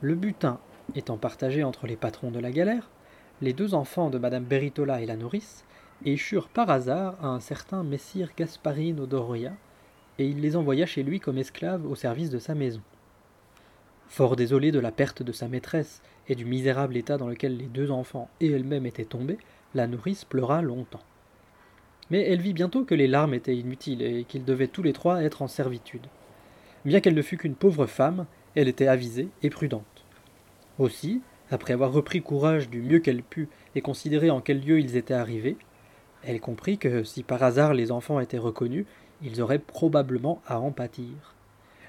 Le 0.00 0.14
butin 0.14 0.60
Étant 0.94 1.16
partagés 1.16 1.64
entre 1.64 1.86
les 1.86 1.96
patrons 1.96 2.30
de 2.30 2.38
la 2.38 2.52
galère, 2.52 2.88
les 3.42 3.52
deux 3.52 3.74
enfants 3.74 4.08
de 4.08 4.18
madame 4.18 4.44
Beritola 4.44 5.00
et 5.00 5.06
la 5.06 5.16
nourrice 5.16 5.64
échurent 6.04 6.48
par 6.48 6.70
hasard 6.70 7.16
à 7.20 7.26
un 7.26 7.40
certain 7.40 7.82
messire 7.82 8.30
Gasparino 8.36 9.06
d'Oria, 9.06 9.52
et 10.18 10.26
il 10.26 10.40
les 10.40 10.56
envoya 10.56 10.86
chez 10.86 11.02
lui 11.02 11.18
comme 11.18 11.38
esclaves 11.38 11.84
au 11.90 11.94
service 11.94 12.30
de 12.30 12.38
sa 12.38 12.54
maison. 12.54 12.80
Fort 14.08 14.36
désolée 14.36 14.72
de 14.72 14.78
la 14.78 14.92
perte 14.92 15.22
de 15.22 15.32
sa 15.32 15.48
maîtresse 15.48 16.02
et 16.28 16.34
du 16.34 16.44
misérable 16.44 16.96
état 16.96 17.18
dans 17.18 17.28
lequel 17.28 17.56
les 17.56 17.66
deux 17.66 17.90
enfants 17.90 18.30
et 18.40 18.50
elle-même 18.50 18.86
étaient 18.86 19.04
tombés, 19.04 19.38
la 19.74 19.86
nourrice 19.86 20.24
pleura 20.24 20.62
longtemps. 20.62 21.02
Mais 22.10 22.22
elle 22.22 22.40
vit 22.40 22.52
bientôt 22.52 22.84
que 22.84 22.94
les 22.94 23.08
larmes 23.08 23.34
étaient 23.34 23.56
inutiles 23.56 24.02
et 24.02 24.24
qu'ils 24.24 24.44
devaient 24.44 24.68
tous 24.68 24.82
les 24.82 24.92
trois 24.92 25.22
être 25.22 25.42
en 25.42 25.48
servitude. 25.48 26.06
Bien 26.84 27.00
qu'elle 27.00 27.14
ne 27.14 27.22
fût 27.22 27.36
qu'une 27.36 27.56
pauvre 27.56 27.86
femme, 27.86 28.26
elle 28.54 28.68
était 28.68 28.86
avisée 28.86 29.28
et 29.42 29.50
prudente. 29.50 30.04
Aussi, 30.78 31.20
après 31.50 31.72
avoir 31.72 31.92
repris 31.92 32.22
courage 32.22 32.70
du 32.70 32.80
mieux 32.80 33.00
qu'elle 33.00 33.22
put 33.22 33.48
et 33.74 33.80
considéré 33.80 34.30
en 34.30 34.40
quel 34.40 34.64
lieu 34.64 34.78
ils 34.78 34.96
étaient 34.96 35.14
arrivés, 35.14 35.56
elle 36.22 36.40
comprit 36.40 36.78
que 36.78 37.04
si 37.04 37.22
par 37.22 37.42
hasard 37.42 37.74
les 37.74 37.92
enfants 37.92 38.20
étaient 38.20 38.38
reconnus, 38.38 38.86
ils 39.22 39.40
auraient 39.40 39.58
probablement 39.58 40.42
à 40.46 40.60
en 40.60 40.70
pâtir. 40.70 41.34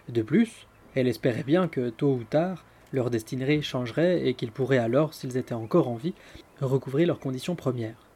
De 0.10 0.22
plus, 0.22 0.68
elle 1.00 1.08
espérait 1.08 1.44
bien 1.44 1.68
que 1.68 1.89
tôt 1.89 2.13
ou 2.13 2.24
tard, 2.24 2.66
leur 2.92 3.12
destinée 3.12 3.62
changerait 3.62 4.27
et 4.27 4.34
qu'ils 4.34 4.51
pourraient 4.51 4.80
alors, 4.80 5.13
s'ils 5.13 5.38
étaient 5.38 5.54
encore 5.54 5.89
en 5.89 5.96
vie, 5.96 6.16
recouvrir 6.60 7.06
leurs 7.06 7.20
conditions 7.20 7.56
premières. 7.56 8.08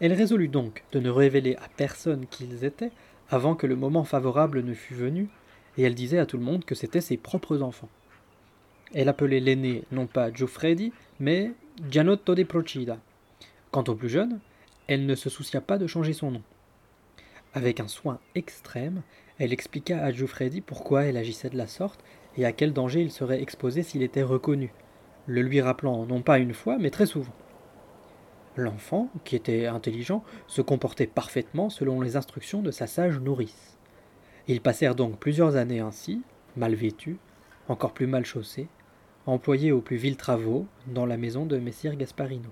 Elle 0.00 0.12
résolut 0.12 0.46
donc 0.46 0.84
de 0.92 1.00
ne 1.00 1.10
révéler 1.10 1.56
à 1.56 1.68
personne 1.76 2.26
qui 2.30 2.44
ils 2.44 2.64
étaient 2.64 2.92
avant 3.30 3.56
que 3.56 3.66
le 3.66 3.74
moment 3.74 4.04
favorable 4.04 4.62
ne 4.62 4.74
fût 4.74 4.94
venu, 4.94 5.28
et 5.76 5.82
elle 5.82 5.96
disait 5.96 6.20
à 6.20 6.26
tout 6.26 6.36
le 6.36 6.44
monde 6.44 6.64
que 6.64 6.76
c'étaient 6.76 7.00
ses 7.00 7.16
propres 7.16 7.62
enfants. 7.62 7.88
Elle 8.94 9.08
appelait 9.08 9.40
l'aîné 9.40 9.82
non 9.90 10.06
pas 10.06 10.32
Giuffredi, 10.32 10.92
mais 11.18 11.52
Gianotto 11.90 12.36
de 12.36 12.44
Procida. 12.44 12.98
Quant 13.72 13.84
au 13.88 13.96
plus 13.96 14.08
jeune, 14.08 14.38
elle 14.86 15.04
ne 15.04 15.16
se 15.16 15.28
soucia 15.28 15.60
pas 15.60 15.78
de 15.78 15.88
changer 15.88 16.12
son 16.12 16.30
nom. 16.30 16.42
Avec 17.54 17.80
un 17.80 17.88
soin 17.88 18.20
extrême, 18.36 19.02
elle 19.40 19.54
expliqua 19.54 19.96
à 19.96 20.12
Giuffredi 20.12 20.60
pourquoi 20.60 21.04
elle 21.04 21.16
agissait 21.16 21.48
de 21.48 21.56
la 21.56 21.66
sorte 21.66 22.04
et 22.36 22.44
à 22.44 22.52
quel 22.52 22.74
danger 22.74 23.00
il 23.00 23.10
serait 23.10 23.40
exposé 23.40 23.82
s'il 23.82 24.02
était 24.02 24.22
reconnu, 24.22 24.70
le 25.26 25.40
lui 25.40 25.62
rappelant 25.62 26.04
non 26.04 26.20
pas 26.20 26.38
une 26.38 26.52
fois, 26.52 26.76
mais 26.78 26.90
très 26.90 27.06
souvent. 27.06 27.32
L'enfant, 28.54 29.08
qui 29.24 29.36
était 29.36 29.66
intelligent, 29.66 30.22
se 30.46 30.60
comportait 30.60 31.06
parfaitement 31.06 31.70
selon 31.70 32.02
les 32.02 32.16
instructions 32.16 32.60
de 32.60 32.70
sa 32.70 32.86
sage 32.86 33.18
nourrice. 33.18 33.78
Ils 34.46 34.60
passèrent 34.60 34.94
donc 34.94 35.18
plusieurs 35.18 35.56
années 35.56 35.80
ainsi, 35.80 36.20
mal 36.56 36.74
vêtus, 36.74 37.16
encore 37.68 37.94
plus 37.94 38.06
mal 38.06 38.26
chaussés, 38.26 38.68
employé 39.24 39.72
aux 39.72 39.80
plus 39.80 39.96
vils 39.96 40.18
travaux 40.18 40.66
dans 40.86 41.06
la 41.06 41.16
maison 41.16 41.46
de 41.46 41.56
Messire 41.56 41.96
Gasparino. 41.96 42.50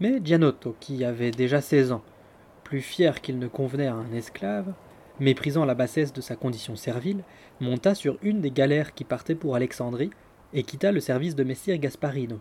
Mais 0.00 0.20
Gianotto, 0.24 0.74
qui 0.80 1.04
avait 1.04 1.32
déjà 1.32 1.60
seize 1.60 1.92
ans, 1.92 2.04
plus 2.64 2.80
fier 2.80 3.20
qu'il 3.20 3.38
ne 3.38 3.48
convenait 3.48 3.88
à 3.88 3.94
un 3.94 4.12
esclave, 4.12 4.72
méprisant 5.20 5.64
la 5.64 5.74
bassesse 5.74 6.12
de 6.12 6.20
sa 6.20 6.34
condition 6.34 6.76
servile, 6.76 7.22
monta 7.60 7.94
sur 7.94 8.18
une 8.22 8.40
des 8.40 8.50
galères 8.50 8.94
qui 8.94 9.04
partaient 9.04 9.34
pour 9.34 9.54
Alexandrie 9.54 10.10
et 10.52 10.62
quitta 10.62 10.90
le 10.90 11.00
service 11.00 11.36
de 11.36 11.44
Messire 11.44 11.78
Gasparino. 11.78 12.40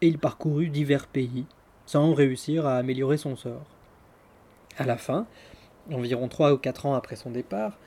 Et 0.00 0.08
il 0.08 0.18
parcourut 0.18 0.68
divers 0.68 1.06
pays, 1.06 1.44
sans 1.86 2.14
réussir 2.14 2.66
à 2.66 2.76
améliorer 2.76 3.16
son 3.18 3.36
sort. 3.36 3.66
À 4.76 4.84
la 4.84 4.96
fin, 4.96 5.26
environ 5.92 6.28
trois 6.28 6.52
ou 6.52 6.58
quatre 6.58 6.86
ans 6.86 6.94
après 6.94 7.16
son 7.16 7.30
départ, 7.30 7.78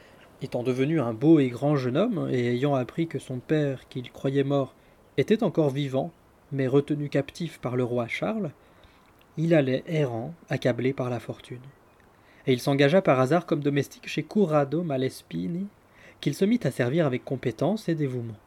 étant 0.41 0.63
devenu 0.63 0.99
un 0.99 1.13
beau 1.13 1.39
et 1.39 1.49
grand 1.49 1.75
jeune 1.75 1.97
homme, 1.97 2.27
et 2.31 2.47
ayant 2.47 2.75
appris 2.75 3.07
que 3.07 3.19
son 3.19 3.39
père, 3.39 3.87
qu'il 3.89 4.11
croyait 4.11 4.43
mort, 4.43 4.75
était 5.17 5.43
encore 5.43 5.69
vivant, 5.69 6.11
mais 6.51 6.67
retenu 6.67 7.09
captif 7.09 7.59
par 7.59 7.75
le 7.75 7.83
roi 7.83 8.07
Charles, 8.07 8.51
il 9.37 9.53
allait 9.53 9.83
errant, 9.87 10.33
accablé 10.49 10.93
par 10.93 11.09
la 11.09 11.19
fortune. 11.19 11.61
Et 12.47 12.53
il 12.53 12.59
s'engagea 12.59 13.01
par 13.01 13.19
hasard 13.19 13.45
comme 13.45 13.61
domestique 13.61 14.07
chez 14.07 14.23
Currado 14.23 14.83
Malespini, 14.83 15.67
qu'il 16.19 16.35
se 16.35 16.45
mit 16.45 16.59
à 16.63 16.71
servir 16.71 17.05
avec 17.05 17.25
compétence 17.25 17.89
et 17.89 17.95
dévouement. 17.95 18.37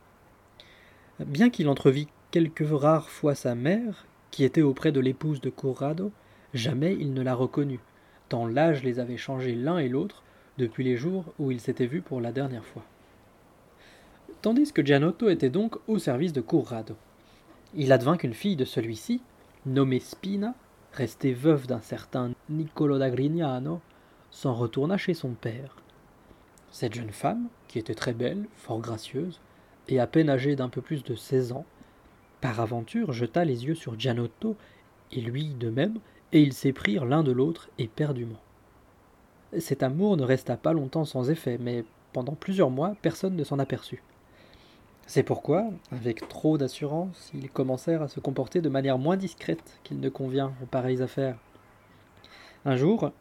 Bien 1.20 1.50
qu'il 1.50 1.68
entrevît 1.68 2.08
quelques 2.30 2.68
rares 2.68 3.08
fois 3.08 3.34
sa 3.34 3.54
mère, 3.54 4.06
qui 4.30 4.42
était 4.42 4.62
auprès 4.62 4.90
de 4.90 4.98
l'épouse 4.98 5.40
de 5.40 5.50
Currado, 5.50 6.10
jamais 6.54 6.94
il 6.94 7.14
ne 7.14 7.22
la 7.22 7.34
reconnut, 7.34 7.80
tant 8.28 8.46
l'âge 8.46 8.82
les 8.82 8.98
avait 8.98 9.16
changés 9.16 9.54
l'un 9.54 9.78
et 9.78 9.88
l'autre 9.88 10.24
depuis 10.58 10.82
les 10.82 10.96
jours 10.96 11.32
où 11.38 11.50
ils 11.50 11.60
s'étaient 11.60 11.86
vus 11.86 12.02
pour 12.02 12.20
la 12.20 12.32
dernière 12.32 12.64
fois. 12.64 12.84
Tandis 14.42 14.72
que 14.72 14.84
Gianotto 14.84 15.28
était 15.28 15.50
donc 15.50 15.76
au 15.86 15.98
service 15.98 16.32
de 16.32 16.40
Currado. 16.40 16.96
Il 17.74 17.92
advint 17.92 18.16
qu'une 18.16 18.34
fille 18.34 18.56
de 18.56 18.64
celui-ci, 18.64 19.22
nommée 19.66 20.00
Spina, 20.00 20.54
restée 20.92 21.32
veuve 21.32 21.66
d'un 21.66 21.80
certain 21.80 22.32
Niccolo 22.50 22.98
da 22.98 23.08
Grignano, 23.08 23.80
s'en 24.30 24.52
retourna 24.52 24.98
chez 24.98 25.14
son 25.14 25.30
père. 25.30 25.76
Cette 26.70 26.94
jeune 26.94 27.12
femme, 27.12 27.48
qui 27.68 27.78
était 27.78 27.94
très 27.94 28.12
belle, 28.12 28.46
fort 28.56 28.80
gracieuse, 28.80 29.40
et 29.88 29.98
à 29.98 30.06
peine 30.06 30.28
âgée 30.28 30.54
d'un 30.54 30.68
peu 30.68 30.82
plus 30.82 31.04
de 31.04 31.14
seize 31.14 31.52
ans, 31.52 31.64
par 32.42 32.60
aventure 32.60 33.12
jeta 33.12 33.44
les 33.44 33.64
yeux 33.64 33.74
sur 33.74 33.98
Gianotto, 33.98 34.56
et 35.12 35.22
lui 35.22 35.54
de 35.54 35.70
même, 35.70 36.00
et 36.32 36.42
ils 36.42 36.52
s'éprirent 36.52 37.06
l'un 37.06 37.22
de 37.22 37.32
l'autre 37.32 37.70
éperdument. 37.78 38.40
Cet 39.58 39.82
amour 39.82 40.16
ne 40.16 40.24
resta 40.24 40.56
pas 40.58 40.72
longtemps 40.72 41.04
sans 41.04 41.30
effet, 41.30 41.58
mais 41.58 41.84
pendant 42.12 42.34
plusieurs 42.34 42.70
mois 42.70 42.94
personne 43.00 43.36
ne 43.36 43.44
s'en 43.44 43.58
aperçut. 43.58 44.02
C'est 45.06 45.22
pourquoi, 45.22 45.64
avec 45.92 46.28
trop 46.28 46.58
d'assurance, 46.58 47.30
ils 47.32 47.50
commencèrent 47.50 48.02
à 48.02 48.08
se 48.08 48.20
comporter 48.20 48.60
de 48.60 48.68
manière 48.68 48.98
moins 48.98 49.16
discrète 49.16 49.80
qu'il 49.82 50.00
ne 50.00 50.08
convient 50.08 50.52
aux 50.62 50.66
pareilles 50.66 51.02
affaires. 51.02 51.38
Un 52.66 52.76
jour, 52.76 53.12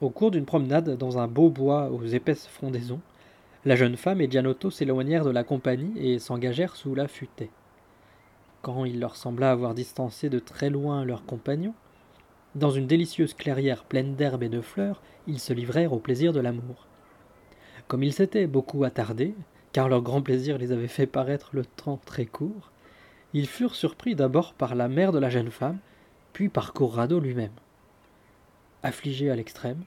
au 0.00 0.10
cours 0.10 0.32
d'une 0.32 0.44
promenade 0.44 0.96
dans 0.96 1.18
un 1.18 1.28
beau 1.28 1.50
bois 1.50 1.88
aux 1.88 2.04
épaisses 2.04 2.48
frondaisons, 2.48 2.98
la 3.64 3.76
jeune 3.76 3.96
femme 3.96 4.20
et 4.20 4.28
Gianotto 4.28 4.72
s'éloignèrent 4.72 5.24
de 5.24 5.30
la 5.30 5.44
compagnie 5.44 5.92
et 5.96 6.18
s'engagèrent 6.18 6.74
sous 6.74 6.96
la 6.96 7.06
futaie. 7.06 7.50
Quand 8.60 8.84
il 8.84 8.98
leur 8.98 9.14
sembla 9.14 9.52
avoir 9.52 9.74
distancé 9.74 10.28
de 10.28 10.40
très 10.40 10.68
loin 10.68 11.04
leurs 11.04 11.24
compagnons, 11.24 11.74
dans 12.56 12.70
une 12.70 12.88
délicieuse 12.88 13.34
clairière 13.34 13.84
pleine 13.84 14.16
d'herbes 14.16 14.42
et 14.42 14.48
de 14.48 14.60
fleurs, 14.60 15.00
ils 15.28 15.38
se 15.38 15.52
livrèrent 15.52 15.92
au 15.92 16.00
plaisir 16.00 16.32
de 16.32 16.40
l'amour. 16.40 16.88
Comme 17.86 18.02
ils 18.02 18.12
s'étaient 18.12 18.48
beaucoup 18.48 18.82
attardés, 18.82 19.36
car 19.70 19.88
leur 19.88 20.02
grand 20.02 20.22
plaisir 20.22 20.58
les 20.58 20.72
avait 20.72 20.88
fait 20.88 21.06
paraître 21.06 21.50
le 21.52 21.64
temps 21.64 22.00
très 22.04 22.26
court, 22.26 22.72
ils 23.32 23.46
furent 23.46 23.76
surpris 23.76 24.16
d'abord 24.16 24.54
par 24.54 24.74
la 24.74 24.88
mère 24.88 25.12
de 25.12 25.20
la 25.20 25.30
jeune 25.30 25.52
femme, 25.52 25.78
puis 26.32 26.48
par 26.48 26.72
Corrado 26.72 27.20
lui-même. 27.20 27.52
Affligé 28.82 29.30
à 29.30 29.36
l'extrême, 29.36 29.82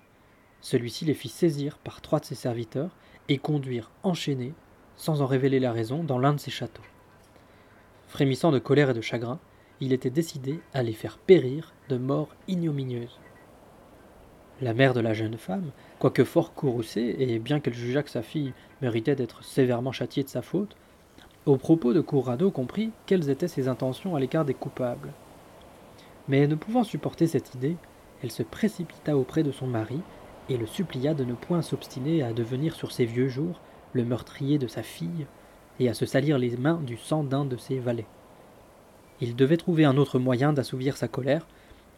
celui-ci 0.60 1.06
les 1.06 1.14
fit 1.14 1.30
saisir 1.30 1.78
par 1.78 2.02
trois 2.02 2.20
de 2.20 2.26
ses 2.26 2.36
serviteurs 2.36 2.92
et 3.30 3.38
conduire 3.38 3.90
enchaînés, 4.04 4.54
sans 4.98 5.22
en 5.22 5.26
révéler 5.26 5.60
la 5.60 5.72
raison, 5.72 6.04
dans 6.04 6.20
l'un 6.20 6.34
de 6.34 6.40
ses 6.40 6.52
châteaux. 6.52 6.84
Frémissant 8.08 8.52
de 8.52 8.60
colère 8.60 8.90
et 8.90 8.94
de 8.94 9.02
chagrin, 9.02 9.40
il 9.80 9.94
était 9.94 10.10
décidé 10.10 10.60
à 10.74 10.84
les 10.84 10.94
faire 10.94 11.18
périr 11.18 11.74
de 11.88 11.98
mort 11.98 12.36
ignominieuse. 12.50 13.20
La 14.62 14.74
mère 14.74 14.94
de 14.94 15.00
la 15.00 15.14
jeune 15.14 15.38
femme, 15.38 15.72
quoique 15.98 16.26
fort 16.26 16.54
courroucée, 16.54 17.16
et 17.18 17.40
bien 17.40 17.60
qu'elle 17.62 17.74
jugeât 17.74 18.04
que 18.04 18.10
sa 18.12 18.22
fille 18.22 18.54
méritait 18.82 19.16
d'être 19.16 19.44
sévèrement 19.44 19.94
châtiée 19.94 20.24
de 20.24 20.30
sa 20.30 20.42
faute, 20.42 20.76
au 21.46 21.56
propos 21.56 21.94
de 21.94 22.02
Corrado 22.02 22.52
comprit 22.52 22.92
quelles 23.08 23.30
étaient 23.30 23.48
ses 23.48 23.68
intentions 23.68 24.16
à 24.16 24.20
l'écart 24.20 24.46
des 24.46 24.54
coupables. 24.54 25.14
Mais 26.28 26.46
ne 26.46 26.56
pouvant 26.56 26.84
supporter 26.84 27.26
cette 27.26 27.56
idée, 27.56 27.78
elle 28.24 28.32
se 28.32 28.44
précipita 28.44 29.18
auprès 29.18 29.44
de 29.44 29.52
son 29.52 29.68
mari 29.68 30.02
et 30.50 30.58
le 30.58 30.66
supplia 30.66 31.14
de 31.14 31.24
ne 31.24 31.34
point 31.34 31.62
s'obstiner 31.62 32.24
à 32.24 32.34
devenir 32.34 32.76
sur 32.76 32.92
ses 32.92 33.06
vieux 33.06 33.28
jours 33.28 33.62
le 33.94 34.06
meurtrier 34.06 34.58
de 34.58 34.68
sa 34.68 34.84
fille 34.84 35.26
et 35.80 35.90
à 35.90 35.94
se 35.94 36.06
salir 36.06 36.38
les 36.38 36.58
mains 36.58 36.82
du 36.86 36.98
sang 36.98 37.24
d'un 37.24 37.46
de 37.46 37.58
ses 37.58 37.80
valets. 37.80 38.08
Il 39.20 39.36
devait 39.36 39.58
trouver 39.58 39.86
un 39.86 39.98
autre 39.98 40.20
moyen 40.20 40.52
d'assouvir 40.54 40.98
sa 40.98 41.08
colère, 41.08 41.48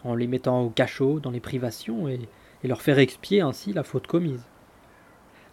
en 0.04 0.16
les 0.16 0.28
mettant 0.28 0.62
au 0.62 0.70
cachot 0.70 1.20
dans 1.20 1.32
les 1.32 1.40
privations 1.40 2.08
et, 2.08 2.20
leur 2.64 2.82
faire 2.82 3.00
expier 3.00 3.42
ainsi 3.42 3.74
la 3.74 3.84
faute 3.84 4.08
commise. 4.08 4.46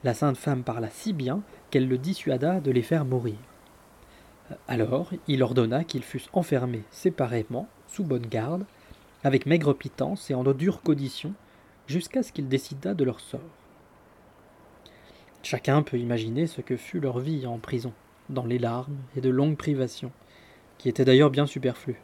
La 0.05 0.15
sainte 0.15 0.37
femme 0.37 0.63
parla 0.63 0.91
si 0.91 1.13
bien 1.13 1.43
qu'elle 1.71 1.89
le 1.89 1.99
dissuada 1.99 2.61
de 2.61 2.71
les 2.71 2.83
faire 2.83 3.05
mourir. 3.05 3.35
Alors 4.69 5.11
il 5.27 5.43
ordonna 5.43 5.83
qu'ils 5.83 6.05
fussent 6.05 6.31
enfermés 6.33 6.85
séparément, 6.93 7.67
sous 7.89 8.05
bonne 8.05 8.27
garde, 8.27 8.65
avec 9.25 9.47
maigre 9.47 9.73
pitance 9.73 10.31
et 10.31 10.35
en 10.35 10.45
de 10.45 10.53
dures 10.53 10.83
conditions, 10.83 11.35
jusqu'à 11.87 12.23
ce 12.23 12.33
qu'il 12.33 12.49
décidât 12.49 12.95
de 12.95 13.05
leur 13.05 13.21
sort. 13.21 13.41
Chacun 15.43 15.83
peut 15.83 15.99
imaginer 15.99 16.47
ce 16.47 16.61
que 16.61 16.77
fut 16.77 17.01
leur 17.01 17.19
vie 17.19 17.47
en 17.47 17.59
prison, 17.59 17.93
dans 18.29 18.45
les 18.45 18.59
larmes 18.59 18.99
et 19.17 19.21
de 19.21 19.31
longues 19.31 19.57
privations, 19.57 20.13
qui 20.79 20.89
était 20.89 21.05
d'ailleurs 21.05 21.31
bien 21.31 21.47
superflu. 21.47 22.01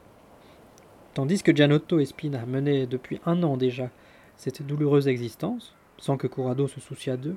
Tandis 1.14 1.42
que 1.42 1.54
Gianotto 1.54 1.98
et 1.98 2.04
Spina 2.04 2.44
menaient 2.46 2.86
depuis 2.86 3.20
un 3.24 3.42
an 3.42 3.56
déjà 3.56 3.90
cette 4.36 4.62
douloureuse 4.62 5.08
existence, 5.08 5.74
sans 5.98 6.16
que 6.16 6.26
Corrado 6.26 6.68
se 6.68 6.80
souciât 6.80 7.16
d'eux, 7.16 7.36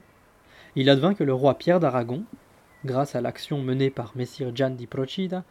il 0.75 0.89
advint 0.89 1.13
que 1.13 1.23
le 1.23 1.33
roi 1.33 1.55
Pierre 1.55 1.79
d'Aragon, 1.79 2.23
grâce 2.85 3.15
à 3.15 3.21
l'action 3.21 3.61
menée 3.61 3.89
par 3.89 4.15
Messire 4.15 4.55
Gian 4.55 4.71
di 4.71 4.87
Procida, 4.87 5.43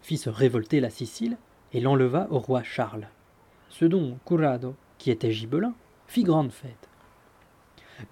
fit 0.00 0.16
se 0.16 0.30
révolter 0.30 0.80
la 0.80 0.90
Sicile 0.90 1.36
et 1.72 1.80
l'enleva 1.80 2.26
au 2.30 2.38
roi 2.38 2.62
Charles. 2.62 3.08
Ce 3.68 3.84
dont 3.84 4.18
Corrado, 4.24 4.74
qui 4.98 5.10
était 5.10 5.32
gibelin, 5.32 5.74
fit 6.06 6.24
grande 6.24 6.52
fête. 6.52 6.88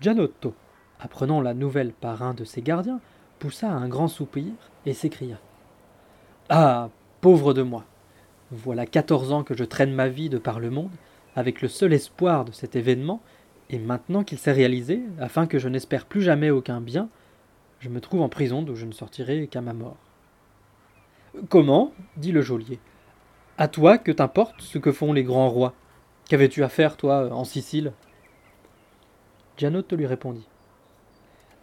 Gianotto, 0.00 0.54
apprenant 1.00 1.40
la 1.40 1.54
nouvelle 1.54 1.92
par 1.92 2.22
un 2.22 2.34
de 2.34 2.44
ses 2.44 2.62
gardiens, 2.62 3.00
poussa 3.38 3.70
un 3.70 3.88
grand 3.88 4.08
soupir 4.08 4.52
et 4.84 4.92
s'écria 4.92 5.38
Ah, 6.48 6.90
Pauvre 7.20 7.54
de 7.54 7.62
moi. 7.62 7.84
Voilà 8.50 8.86
quatorze 8.86 9.32
ans 9.32 9.42
que 9.42 9.56
je 9.56 9.64
traîne 9.64 9.92
ma 9.92 10.08
vie 10.08 10.28
de 10.28 10.38
par 10.38 10.60
le 10.60 10.70
monde, 10.70 10.92
avec 11.34 11.60
le 11.62 11.68
seul 11.68 11.92
espoir 11.92 12.44
de 12.44 12.52
cet 12.52 12.76
événement, 12.76 13.20
et 13.68 13.78
maintenant 13.78 14.22
qu'il 14.22 14.38
s'est 14.38 14.52
réalisé, 14.52 15.02
afin 15.18 15.46
que 15.46 15.58
je 15.58 15.68
n'espère 15.68 16.06
plus 16.06 16.22
jamais 16.22 16.50
aucun 16.50 16.80
bien, 16.80 17.08
je 17.80 17.88
me 17.88 18.00
trouve 18.00 18.22
en 18.22 18.28
prison 18.28 18.62
d'où 18.62 18.76
je 18.76 18.86
ne 18.86 18.92
sortirai 18.92 19.48
qu'à 19.48 19.60
ma 19.60 19.72
mort. 19.72 19.96
Comment? 21.48 21.92
dit 22.16 22.32
le 22.32 22.42
geôlier. 22.42 22.78
À 23.58 23.68
toi 23.68 23.96
que 23.96 24.12
t'importe 24.12 24.60
ce 24.60 24.76
que 24.76 24.92
font 24.92 25.14
les 25.14 25.24
grands 25.24 25.48
rois 25.48 25.72
Qu'avais-tu 26.28 26.62
à 26.62 26.68
faire, 26.68 26.98
toi, 26.98 27.32
en 27.32 27.44
Sicile? 27.44 27.92
Gianotto 29.56 29.96
lui 29.96 30.06
répondit. 30.06 30.46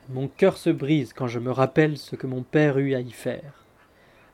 Mon 0.10 0.28
cœur 0.28 0.58
se 0.58 0.72
brise 0.72 1.14
quand 1.14 1.28
je 1.28 1.38
me 1.38 1.52
rappelle 1.52 1.98
ce 1.98 2.16
que 2.16 2.26
mon 2.26 2.42
père 2.42 2.80
eut 2.80 2.96
à 2.96 3.00
y 3.00 3.12
faire. 3.12 3.66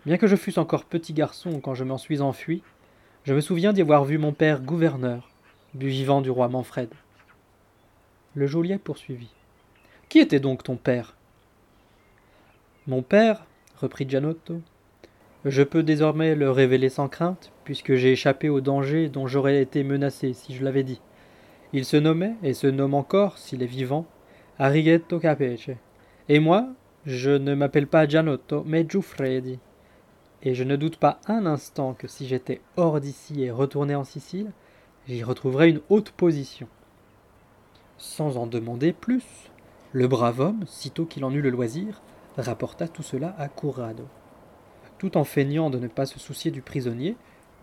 Bien 0.06 0.18
que 0.18 0.28
je 0.28 0.38
fusse 0.38 0.58
encore 0.58 0.86
petit 0.86 1.12
garçon 1.12 1.60
quand 1.60 1.74
je 1.74 1.84
m'en 1.84 1.98
suis 1.98 2.22
enfui, 2.22 2.64
je 3.26 3.34
me 3.34 3.42
souviens 3.42 3.74
d'y 3.74 3.82
avoir 3.82 4.06
vu 4.06 4.18
mon 4.18 4.32
père 4.32 4.62
gouverneur, 4.62 5.30
du 5.74 5.90
vivant 5.90 6.22
du 6.22 6.30
roi 6.30 6.48
Manfred. 6.48 6.90
Le 8.36 8.48
geôlier 8.48 8.78
poursuivit. 8.78 9.34
Qui 10.08 10.20
était 10.20 10.40
donc 10.40 10.64
ton 10.64 10.78
père? 10.78 11.18
Mon 12.88 13.02
père, 13.02 13.46
reprit 13.82 14.10
Gianotto, 14.10 14.62
je 15.46 15.64
peux 15.64 15.84
désormais 15.84 16.36
le 16.36 16.52
révéler 16.52 16.90
sans 16.90 17.08
crainte, 17.08 17.52
puisque 17.64 17.96
j'ai 17.96 18.12
échappé 18.12 18.50
au 18.50 18.62
danger 18.62 19.10
dont 19.10 19.28
j'aurais 19.28 19.62
été 19.62 19.84
menacé 19.84 20.34
si 20.34 20.56
je 20.56 20.64
l'avais 20.64 20.84
dit. 20.84 21.02
Il 21.74 21.86
se 21.86 21.98
nommait, 21.98 22.36
et 22.44 22.54
se 22.54 22.68
nomme 22.68 22.94
encore, 22.94 23.38
s'il 23.38 23.64
est 23.64 23.68
vivant, 23.68 24.06
Arrighetto 24.58 25.20
Capece. 25.20 25.72
Et 26.28 26.40
moi, 26.40 26.68
je 27.06 27.32
ne 27.32 27.56
m'appelle 27.56 27.88
pas 27.88 28.08
Gianotto, 28.08 28.64
mais 28.66 28.86
Giuffredi 28.88 29.60
et 30.42 30.56
je 30.56 30.64
ne 30.64 30.76
doute 30.76 30.98
pas 30.98 31.20
un 31.28 31.46
instant 31.46 31.94
que 31.94 32.08
si 32.08 32.28
j'étais 32.28 32.62
hors 32.78 33.00
d'ici 33.00 33.44
et 33.44 33.52
retourné 33.52 33.96
en 33.96 34.04
Sicile, 34.04 34.52
j'y 35.08 35.24
retrouverais 35.24 35.70
une 35.70 35.82
haute 35.90 36.12
position. 36.12 36.68
Sans 37.98 38.38
en 38.38 38.48
demander 38.48 38.94
plus, 38.94 39.52
le 39.92 40.08
brave 40.08 40.40
homme, 40.40 40.64
sitôt 40.66 41.06
qu'il 41.06 41.26
en 41.26 41.34
eut 41.34 41.42
le 41.42 41.50
loisir, 41.50 42.02
rapporta 42.38 42.88
tout 42.88 43.04
cela 43.04 43.36
à 43.38 43.50
Corrado. 43.50 44.06
Tout 45.00 45.18
en 45.18 45.24
feignant 45.24 45.70
de 45.70 45.80
ne 45.80 45.88
pas 45.88 46.06
se 46.06 46.20
soucier 46.20 46.52
du 46.52 46.62
prisonnier, 46.62 47.16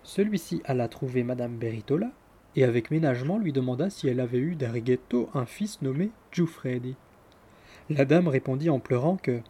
celui-ci 0.02 0.62
alla 0.64 0.88
trouver 0.88 1.22
madame 1.22 1.56
Beritola 1.56 2.10
et 2.56 2.64
avec 2.64 2.90
ménagement 2.90 3.38
lui 3.38 3.52
demanda 3.52 3.90
si 3.90 4.08
elle 4.08 4.20
avait 4.20 4.38
eu 4.38 4.54
d'Arighetto 4.54 5.28
un 5.34 5.44
fils 5.44 5.82
nommé 5.82 6.10
Giuffredi. 6.32 6.96
La 7.90 8.06
dame 8.06 8.28
répondit 8.28 8.70
en 8.70 8.80
pleurant 8.80 9.16
que, 9.16 9.40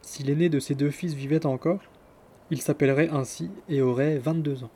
si 0.00 0.22
l'aîné 0.22 0.48
de 0.48 0.58
ses 0.58 0.74
deux 0.74 0.90
fils 0.90 1.12
vivait 1.12 1.44
encore, 1.44 1.82
il 2.50 2.62
s'appellerait 2.62 3.10
ainsi 3.10 3.50
et 3.68 3.82
aurait 3.82 4.16
vingt-deux 4.16 4.64
ans. 4.64 4.70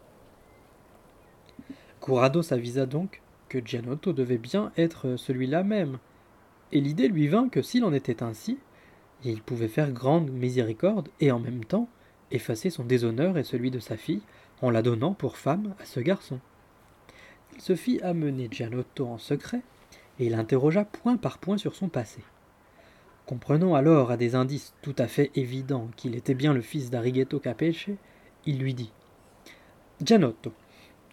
Corrado 2.00 2.42
s'avisa 2.42 2.84
donc 2.84 3.22
que 3.48 3.64
Gianotto 3.64 4.12
devait 4.12 4.36
bien 4.36 4.72
être 4.76 5.16
celui-là 5.16 5.62
même, 5.62 5.98
et 6.70 6.80
l'idée 6.80 7.08
lui 7.08 7.28
vint 7.28 7.48
que 7.48 7.62
s'il 7.62 7.84
en 7.84 7.94
était 7.94 8.22
ainsi, 8.22 8.58
il 9.24 9.40
pouvait 9.40 9.68
faire 9.68 9.90
grande 9.90 10.30
miséricorde 10.30 11.08
et 11.20 11.30
en 11.30 11.38
même 11.38 11.64
temps 11.64 11.88
effacer 12.34 12.70
son 12.70 12.84
déshonneur 12.84 13.38
et 13.38 13.44
celui 13.44 13.70
de 13.70 13.78
sa 13.78 13.96
fille 13.96 14.22
en 14.60 14.70
la 14.70 14.82
donnant 14.82 15.14
pour 15.14 15.36
femme 15.36 15.74
à 15.80 15.84
ce 15.84 16.00
garçon. 16.00 16.40
Il 17.54 17.60
se 17.60 17.74
fit 17.74 18.00
amener 18.00 18.48
Gianotto 18.50 19.06
en 19.06 19.18
secret 19.18 19.62
et 20.18 20.28
l'interrogea 20.28 20.84
point 20.84 21.16
par 21.16 21.38
point 21.38 21.58
sur 21.58 21.74
son 21.74 21.88
passé. 21.88 22.22
Comprenant 23.26 23.74
alors 23.74 24.10
à 24.10 24.16
des 24.16 24.34
indices 24.34 24.74
tout 24.82 24.94
à 24.98 25.06
fait 25.06 25.30
évidents 25.34 25.88
qu'il 25.96 26.16
était 26.16 26.34
bien 26.34 26.54
le 26.54 26.60
fils 26.60 26.90
d'Arighetto 26.90 27.38
Capece, 27.38 27.90
il 28.46 28.58
lui 28.58 28.74
dit 28.74 28.92
Gianotto, 30.02 30.52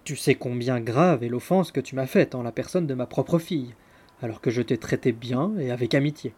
tu 0.04 0.16
sais 0.16 0.36
combien 0.36 0.80
grave 0.80 1.24
est 1.24 1.30
l'offense 1.30 1.72
que 1.72 1.80
tu 1.80 1.96
m'as 1.96 2.08
faite 2.08 2.34
en 2.34 2.42
la 2.42 2.52
personne 2.52 2.88
de 2.88 2.94
ma 2.96 3.06
propre 3.06 3.38
fille, 3.38 3.76
alors 4.22 4.42
que 4.42 4.50
je 4.50 4.62
t'ai 4.62 4.78
traité 4.78 5.12
bien 5.12 5.54
et 5.60 5.72
avec 5.72 5.94
amitié. 5.94 6.34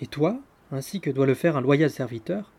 Et 0.00 0.06
toi, 0.06 0.40
ainsi 0.72 1.00
que 1.00 1.10
doit 1.10 1.26
le 1.26 1.34
faire 1.34 1.56
un 1.56 1.60
loyal 1.60 1.90
serviteur, 1.90 2.52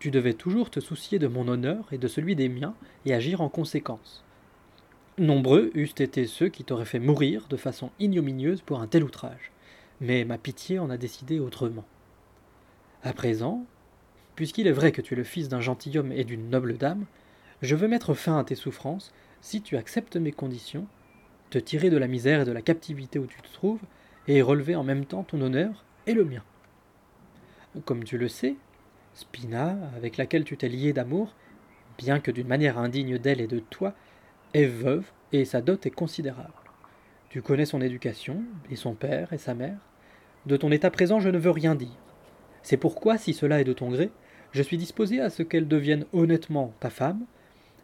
tu 0.00 0.10
devais 0.10 0.32
toujours 0.32 0.70
te 0.70 0.80
soucier 0.80 1.18
de 1.18 1.28
mon 1.28 1.46
honneur 1.46 1.86
et 1.92 1.98
de 1.98 2.08
celui 2.08 2.34
des 2.34 2.48
miens 2.48 2.74
et 3.04 3.14
agir 3.14 3.42
en 3.42 3.50
conséquence. 3.50 4.24
Nombreux 5.18 5.70
eussent 5.74 6.00
été 6.00 6.26
ceux 6.26 6.48
qui 6.48 6.64
t'auraient 6.64 6.86
fait 6.86 6.98
mourir 6.98 7.46
de 7.48 7.58
façon 7.58 7.90
ignominieuse 8.00 8.62
pour 8.62 8.80
un 8.80 8.86
tel 8.86 9.04
outrage, 9.04 9.52
mais 10.00 10.24
ma 10.24 10.38
pitié 10.38 10.78
en 10.78 10.88
a 10.88 10.96
décidé 10.96 11.38
autrement. 11.38 11.84
À 13.02 13.12
présent, 13.12 13.66
puisqu'il 14.36 14.66
est 14.66 14.72
vrai 14.72 14.90
que 14.90 15.02
tu 15.02 15.12
es 15.12 15.16
le 15.18 15.24
fils 15.24 15.50
d'un 15.50 15.60
gentilhomme 15.60 16.12
et 16.12 16.24
d'une 16.24 16.48
noble 16.48 16.78
dame, 16.78 17.04
je 17.60 17.76
veux 17.76 17.88
mettre 17.88 18.14
fin 18.14 18.38
à 18.38 18.44
tes 18.44 18.54
souffrances 18.54 19.12
si 19.42 19.60
tu 19.60 19.76
acceptes 19.76 20.16
mes 20.16 20.32
conditions, 20.32 20.86
te 21.50 21.58
tirer 21.58 21.90
de 21.90 21.98
la 21.98 22.08
misère 22.08 22.40
et 22.40 22.44
de 22.46 22.52
la 22.52 22.62
captivité 22.62 23.18
où 23.18 23.26
tu 23.26 23.42
te 23.42 23.52
trouves, 23.52 23.82
et 24.28 24.40
relever 24.40 24.76
en 24.76 24.84
même 24.84 25.04
temps 25.04 25.24
ton 25.24 25.42
honneur 25.42 25.84
et 26.06 26.14
le 26.14 26.24
mien. 26.24 26.42
Comme 27.84 28.04
tu 28.04 28.16
le 28.16 28.28
sais, 28.28 28.56
Spina, 29.14 29.76
avec 29.96 30.16
laquelle 30.16 30.44
tu 30.44 30.56
t'es 30.56 30.68
lié 30.68 30.92
d'amour, 30.92 31.34
bien 31.98 32.20
que 32.20 32.30
d'une 32.30 32.46
manière 32.46 32.78
indigne 32.78 33.18
d'elle 33.18 33.40
et 33.40 33.46
de 33.46 33.58
toi, 33.58 33.94
est 34.54 34.66
veuve 34.66 35.10
et 35.32 35.44
sa 35.44 35.60
dot 35.60 35.84
est 35.86 35.90
considérable. 35.90 36.52
Tu 37.28 37.42
connais 37.42 37.66
son 37.66 37.80
éducation, 37.80 38.42
et 38.70 38.76
son 38.76 38.94
père 38.94 39.32
et 39.32 39.38
sa 39.38 39.54
mère. 39.54 39.78
De 40.46 40.56
ton 40.56 40.72
état 40.72 40.90
présent, 40.90 41.20
je 41.20 41.28
ne 41.28 41.38
veux 41.38 41.50
rien 41.50 41.76
dire. 41.76 41.96
C'est 42.62 42.76
pourquoi, 42.76 43.18
si 43.18 43.34
cela 43.34 43.60
est 43.60 43.64
de 43.64 43.72
ton 43.72 43.90
gré, 43.90 44.10
je 44.52 44.62
suis 44.62 44.78
disposé 44.78 45.20
à 45.20 45.30
ce 45.30 45.44
qu'elle 45.44 45.68
devienne 45.68 46.06
honnêtement 46.12 46.74
ta 46.80 46.90
femme, 46.90 47.24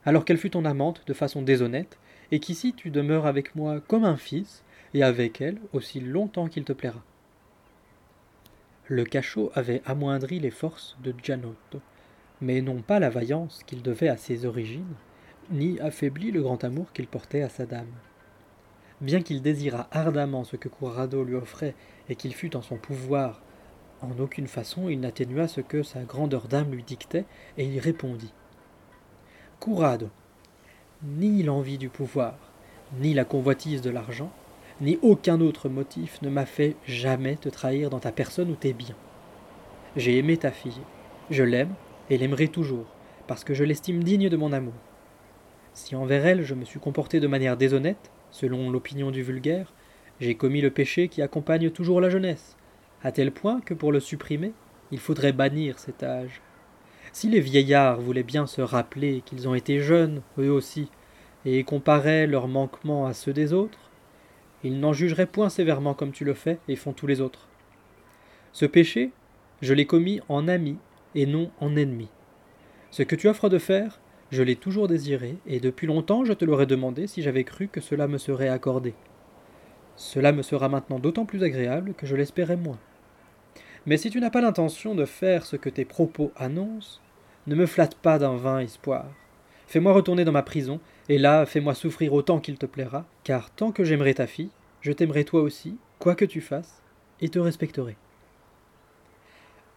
alors 0.05 0.25
qu'elle 0.25 0.39
fut 0.39 0.51
ton 0.51 0.65
amante 0.65 1.03
de 1.07 1.13
façon 1.13 1.43
déshonnête, 1.43 1.99
et 2.33 2.41
qu'ici 2.41 2.73
tu 2.75 2.91
demeures 2.91 3.27
avec 3.27 3.55
moi 3.55 3.81
comme 3.87 4.05
un 4.05 4.17
fils, 4.17 4.65
et 4.95 5.05
avec 5.05 5.41
elle 5.41 5.59
aussi 5.73 6.01
longtemps 6.01 6.49
qu'il 6.49 6.65
te 6.65 6.73
plaira. 6.73 7.05
Le 8.89 9.05
cachot 9.05 9.51
avait 9.57 9.83
amoindri 9.85 10.39
les 10.39 10.53
forces 10.53 10.97
de 11.03 11.13
Gianotto, 11.21 11.81
mais 12.41 12.61
non 12.61 12.83
pas 12.83 13.01
la 13.01 13.11
vaillance 13.11 13.63
qu'il 13.67 13.83
devait 13.83 14.09
à 14.09 14.17
ses 14.17 14.47
origines, 14.47 14.95
ni 15.51 15.81
affaibli 15.81 16.31
le 16.31 16.41
grand 16.41 16.63
amour 16.63 16.93
qu'il 16.93 17.09
portait 17.09 17.43
à 17.43 17.49
sa 17.49 17.67
dame. 17.67 17.91
Bien 19.01 19.23
qu'il 19.23 19.43
désirât 19.43 19.89
ardemment 19.91 20.45
ce 20.45 20.55
que 20.55 20.69
Corrado 20.69 21.25
lui 21.25 21.35
offrait 21.35 21.75
et 22.09 22.15
qu'il 22.15 22.33
fût 22.33 22.55
en 22.55 22.63
son 22.63 22.77
pouvoir, 22.77 23.43
en 24.03 24.17
aucune 24.21 24.47
façon 24.47 24.89
il 24.89 25.01
n'atténua 25.01 25.49
ce 25.49 25.61
que 25.61 25.83
sa 25.83 26.05
grandeur 26.05 26.47
d'âme 26.47 26.71
lui 26.71 26.85
dictait, 26.85 27.25
et 27.59 27.65
il 27.65 27.81
répondit 27.81 28.33
Corrado, 29.59 30.11
ni 31.03 31.43
l'envie 31.43 31.79
du 31.79 31.89
pouvoir, 31.89 32.39
ni 33.01 33.15
la 33.15 33.25
convoitise 33.25 33.83
de 33.83 33.91
l'argent, 33.91 34.31
ni 34.81 34.99
aucun 35.03 35.41
autre 35.41 35.69
motif 35.69 36.21
ne 36.23 36.29
m'a 36.29 36.47
fait 36.47 36.77
jamais 36.87 37.37
te 37.37 37.49
trahir 37.49 37.89
dans 37.91 38.01
ta 38.01 38.13
personne 38.13 38.51
ou 38.51 38.55
tes 38.55 38.73
biens. 38.73 38.97
J'ai 39.97 40.19
aimé 40.19 40.37
ta 40.37 40.51
fille, 40.51 40.83
je 41.31 41.43
l'aime 41.43 41.75
et 42.11 42.19
l'aimerai 42.19 42.49
toujours, 42.49 42.87
parce 43.27 43.45
que 43.45 43.55
je 43.55 43.65
l'estime 43.65 44.05
digne 44.05 44.29
de 44.29 44.37
mon 44.37 44.53
amour. 44.53 44.75
Si 45.73 45.97
envers 45.97 46.27
elle 46.27 46.43
je 46.43 46.55
me 46.55 46.65
suis 46.65 46.81
comporté 46.81 47.21
de 47.21 47.27
manière 47.27 47.57
déshonnête, 47.57 48.11
selon 48.31 48.71
l'opinion 48.71 49.11
du 49.11 49.23
vulgaire, 49.23 49.73
j'ai 50.21 50.35
commis 50.35 50.61
le 50.61 50.71
péché 50.71 51.09
qui 51.09 51.23
accompagne 51.23 51.71
toujours 51.71 52.01
la 52.01 52.11
jeunesse, 52.11 52.57
à 53.03 53.13
tel 53.13 53.33
point 53.33 53.61
que 53.61 53.75
pour 53.75 53.93
le 53.93 54.01
supprimer, 54.01 54.53
il 54.91 54.99
faudrait 54.99 55.33
bannir 55.33 55.79
cet 55.79 56.03
âge. 56.03 56.43
Si 57.13 57.29
les 57.29 57.41
vieillards 57.41 58.01
voulaient 58.01 58.23
bien 58.23 58.47
se 58.47 58.61
rappeler 58.61 59.23
qu'ils 59.25 59.49
ont 59.49 59.55
été 59.55 59.81
jeunes, 59.81 60.23
eux 60.39 60.51
aussi, 60.51 60.91
et 61.45 61.65
comparaient 61.65 62.27
leurs 62.27 62.49
manquements 62.49 63.07
à 63.07 63.15
ceux 63.15 63.33
des 63.33 63.53
autres, 63.53 63.86
ils 64.65 64.81
n'en 64.81 64.93
jugeraient 64.93 65.27
point 65.27 65.49
sévèrement 65.49 65.95
comme 65.95 66.13
tu 66.13 66.25
le 66.25 66.35
fais 66.35 66.59
et 66.69 66.77
font 66.77 66.93
tous 66.93 67.07
les 67.07 67.21
autres. 67.21 67.49
Ce 68.53 68.67
péché, 68.67 69.11
je 69.63 69.75
l'ai 69.75 69.87
commis 69.87 70.21
en 70.29 70.49
ami 70.49 70.77
et 71.15 71.27
non 71.27 71.51
en 71.61 71.77
ennemi. 71.77 72.09
Ce 72.91 73.03
que 73.03 73.17
tu 73.17 73.29
offres 73.29 73.49
de 73.49 73.59
faire, 73.59 74.01
je 74.31 74.43
l'ai 74.43 74.57
toujours 74.57 74.89
désiré, 74.89 75.37
et 75.47 75.61
depuis 75.61 75.87
longtemps 75.87 76.25
je 76.25 76.33
te 76.33 76.45
l'aurais 76.45 76.67
demandé 76.67 77.07
si 77.07 77.23
j'avais 77.23 77.45
cru 77.45 77.69
que 77.69 77.81
cela 77.81 78.09
me 78.09 78.19
serait 78.19 78.49
accordé. 78.49 78.95
Cela 79.97 80.33
me 80.33 80.43
sera 80.43 80.69
maintenant 80.69 80.99
d'autant 80.99 81.25
plus 81.25 81.43
agréable 81.43 81.95
que 81.95 82.07
je 82.07 82.17
l'espérais 82.17 82.57
moins. 82.57 82.79
Mais 83.87 83.97
si 83.97 84.11
tu 84.11 84.21
n'as 84.21 84.31
pas 84.31 84.41
l'intention 84.41 84.95
de 84.95 85.05
faire 85.05 85.47
ce 85.47 85.57
que 85.57 85.69
tes 85.69 85.85
propos 85.85 86.33
annoncent, 86.37 87.01
ne 87.47 87.55
me 87.55 87.67
flatte 87.67 87.95
pas 87.95 88.19
d'un 88.19 88.37
vain 88.37 88.59
espoir. 88.59 89.07
Fais-moi 89.67 89.93
retourner 89.93 90.25
dans 90.25 90.33
ma 90.33 90.43
prison, 90.43 90.81
et 91.09 91.19
là 91.19 91.45
fais-moi 91.45 91.75
souffrir 91.75 92.13
autant 92.13 92.39
qu'il 92.39 92.57
te 92.57 92.67
plaira, 92.67 93.05
car 93.25 93.51
tant 93.51 93.73
que 93.73 93.85
j'aimerai 93.85 94.15
ta 94.15 94.27
fille, 94.27 94.51
je 94.81 94.93
t'aimerai 94.93 95.25
toi 95.25 95.43
aussi, 95.43 95.77
quoi 95.99 96.15
que 96.15 96.25
tu 96.25 96.41
fasses, 96.41 96.83
et 97.21 97.29
te 97.29 97.39
respecterai. 97.41 97.97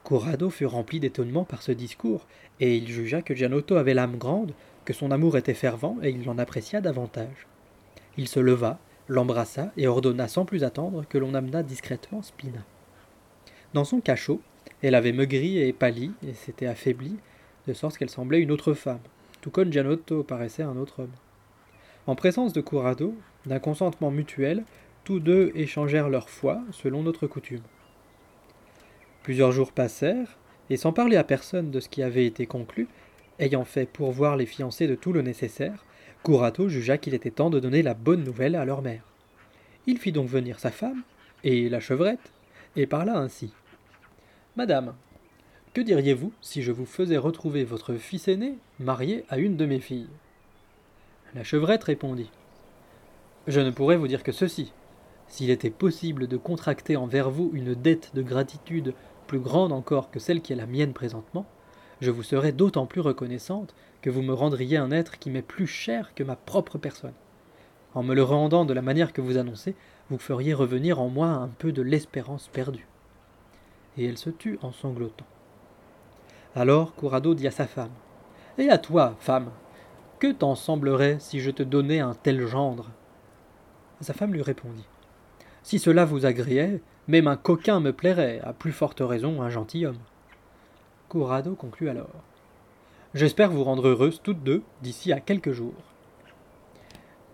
Corrado 0.04 0.50
fut 0.50 0.68
rempli 0.68 1.00
d'étonnement 1.00 1.44
par 1.44 1.64
ce 1.64 1.72
discours, 1.72 2.28
et 2.60 2.76
il 2.78 2.88
jugea 2.88 3.22
que 3.24 3.34
Gianotto 3.34 3.78
avait 3.78 3.96
l'âme 3.96 4.18
grande, 4.18 4.54
que 4.86 4.94
son 4.94 5.10
amour 5.10 5.38
était 5.38 5.56
fervent, 5.56 5.98
et 6.04 6.12
il 6.12 6.24
l'en 6.24 6.38
apprécia 6.38 6.82
davantage. 6.82 7.48
Il 8.18 8.28
se 8.28 8.40
leva, 8.40 8.80
l'embrassa, 9.08 9.72
et 9.76 9.88
ordonna 9.88 10.28
sans 10.28 10.46
plus 10.46 10.64
attendre 10.64 11.04
que 11.10 11.18
l'on 11.18 11.34
amenât 11.34 11.64
discrètement 11.64 12.22
Spina. 12.22 12.64
Dans 13.74 13.86
son 13.86 14.02
cachot, 14.02 14.42
elle 14.84 14.96
avait 14.96 15.14
maigri 15.14 15.60
et 15.60 15.74
pâli, 15.74 16.12
et 16.28 16.34
s'était 16.34 16.68
affaiblie, 16.68 17.18
de 17.68 17.74
sorte 17.74 17.98
qu'elle 17.98 18.10
semblait 18.10 18.40
une 18.40 18.52
autre 18.52 18.74
femme 18.74 19.00
tout 19.42 19.52
comme 19.52 19.72
Gianotto 19.72 20.24
paraissait 20.24 20.64
un 20.64 20.78
autre 20.78 21.04
homme. 21.04 21.14
En 22.08 22.16
présence 22.16 22.54
de 22.54 22.62
Corrado, 22.62 23.16
d'un 23.46 23.60
consentement 23.60 24.12
mutuel, 24.12 24.64
tous 25.04 25.20
deux 25.20 25.52
échangèrent 25.56 26.10
leur 26.10 26.30
foi 26.30 26.62
selon 26.72 27.04
notre 27.04 27.28
coutume. 27.28 27.62
Plusieurs 29.24 29.52
jours 29.52 29.72
passèrent, 29.72 30.38
et 30.70 30.78
sans 30.78 30.94
parler 30.94 31.18
à 31.18 31.24
personne 31.24 31.72
de 31.72 31.80
ce 31.80 31.90
qui 31.90 32.04
avait 32.04 32.26
été 32.26 32.46
conclu, 32.46 32.88
ayant 33.40 33.66
fait 33.66 33.88
pourvoir 33.88 34.38
les 34.38 34.46
fiancés 34.46 34.88
de 34.88 34.96
tout 34.96 35.14
le 35.14 35.22
nécessaire, 35.22 35.86
Corrado 36.24 36.68
jugea 36.68 36.98
qu'il 36.98 37.14
était 37.14 37.32
temps 37.32 37.50
de 37.50 37.60
donner 37.60 37.82
la 37.82 37.94
bonne 37.94 38.24
nouvelle 38.24 38.56
à 38.56 38.66
leur 38.66 38.82
mère. 38.82 39.04
Il 39.88 39.98
fit 39.98 40.12
donc 40.12 40.28
venir 40.28 40.60
sa 40.60 40.72
femme, 40.72 41.04
et 41.44 41.70
la 41.70 41.80
chevrette, 41.80 42.32
et 42.76 42.86
parla 42.86 43.18
ainsi. 43.18 43.54
Madame, 44.56 44.94
que 45.74 45.82
diriez-vous 45.82 46.34
si 46.42 46.62
je 46.64 46.72
vous 46.72 46.86
faisais 46.86 47.18
retrouver 47.18 47.64
votre 47.64 47.94
fils 47.94 48.28
aîné 48.28 48.58
marié 48.80 49.24
à 49.30 49.38
une 49.38 49.56
de 49.56 49.66
mes 49.66 49.80
filles? 49.80 50.10
La 51.36 51.44
chevrette 51.44 51.84
répondit 51.84 52.32
Je 53.48 53.60
ne 53.60 53.70
pourrais 53.70 53.98
vous 53.98 54.08
dire 54.08 54.24
que 54.24 54.32
ceci. 54.32 54.74
S'il 55.28 55.52
était 55.52 55.70
possible 55.70 56.28
de 56.28 56.38
contracter 56.38 56.98
envers 56.98 57.30
vous 57.30 57.52
une 57.54 57.76
dette 57.76 58.16
de 58.16 58.24
gratitude 58.24 58.96
plus 59.28 59.40
grande 59.40 59.72
encore 59.72 60.10
que 60.10 60.20
celle 60.20 60.42
qui 60.42 60.54
est 60.54 60.56
la 60.56 60.66
mienne 60.66 60.94
présentement, 60.94 61.46
je 62.02 62.10
vous 62.10 62.24
serais 62.24 62.52
d'autant 62.52 62.88
plus 62.88 63.02
reconnaissante 63.02 63.76
que 64.02 64.10
vous 64.10 64.24
me 64.24 64.34
rendriez 64.34 64.78
un 64.78 64.90
être 64.90 65.20
qui 65.20 65.30
m'est 65.30 65.44
plus 65.44 65.68
cher 65.68 66.16
que 66.16 66.24
ma 66.24 66.36
propre 66.36 66.80
personne. 66.80 67.14
En 67.94 68.02
me 68.02 68.16
le 68.16 68.24
rendant 68.24 68.66
de 68.66 68.74
la 68.74 68.82
manière 68.82 69.14
que 69.14 69.22
vous 69.22 69.38
annoncez, 69.38 69.76
vous 70.10 70.18
feriez 70.18 70.56
revenir 70.56 71.00
en 71.00 71.10
moi 71.10 71.28
un 71.28 71.50
peu 71.50 71.72
de 71.72 71.84
l'espérance 71.84 72.48
perdue. 72.48 72.88
Et 73.98 74.06
elle 74.06 74.18
se 74.18 74.32
tut 74.32 74.58
en 74.64 74.72
sanglotant. 74.72 75.26
Alors 76.60 76.94
Corrado 76.94 77.36
dit 77.36 77.48
à 77.48 77.52
sa 77.52 77.68
femme 77.68 77.94
Et 78.58 78.68
à 78.68 78.78
toi, 78.78 79.16
femme, 79.22 79.50
que 80.20 80.30
t'en 80.30 80.56
semblerait 80.56 81.16
si 81.22 81.40
je 81.40 81.52
te 81.52 81.64
donnais 81.64 82.02
un 82.02 82.14
tel 82.14 82.46
gendre? 82.48 82.90
Sa 84.02 84.12
femme 84.12 84.34
lui 84.34 84.42
répondit 84.42 84.84
Si 85.64 85.80
cela 85.80 86.04
vous 86.04 86.26
agréait, 86.26 86.82
même 87.08 87.28
un 87.28 87.38
coquin 87.38 87.80
me 87.80 87.94
plairait, 87.94 88.42
à 88.44 88.52
plus 88.52 88.74
forte 88.74 89.00
raison 89.00 89.42
un 89.42 89.50
gentilhomme. 89.50 90.02
Corrado 91.08 91.56
conclut 91.56 91.88
alors 91.88 92.12
J'espère 93.14 93.52
vous 93.52 93.64
rendre 93.64 93.88
heureuses 93.88 94.20
toutes 94.22 94.44
deux 94.44 94.62
d'ici 94.82 95.14
à 95.14 95.22
quelques 95.22 95.54
jours. 95.54 95.82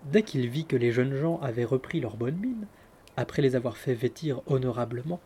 Dès 0.04 0.22
qu'il 0.22 0.48
vit 0.48 0.66
que 0.66 0.76
les 0.76 0.92
jeunes 0.92 1.16
gens 1.16 1.40
avaient 1.40 1.64
repris 1.64 1.98
leur 1.98 2.16
bonne 2.16 2.36
mine, 2.36 2.68
après 3.16 3.42
les 3.42 3.56
avoir 3.56 3.76
fait 3.76 3.94
vêtir 3.94 4.42
honorablement, 4.46 5.18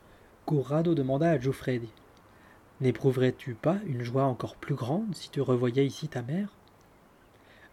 Corrado 0.47 0.95
demanda 0.95 1.29
à 1.29 1.39
Giuffredi 1.39 1.91
N'éprouverais-tu 2.81 3.55
pas 3.55 3.79
une 3.87 4.03
joie 4.03 4.25
encore 4.25 4.57
plus 4.57 4.75
grande 4.75 5.15
si 5.15 5.29
tu 5.31 5.41
revoyais 5.41 5.87
ici 5.87 6.09
ta 6.09 6.23
mère? 6.23 6.49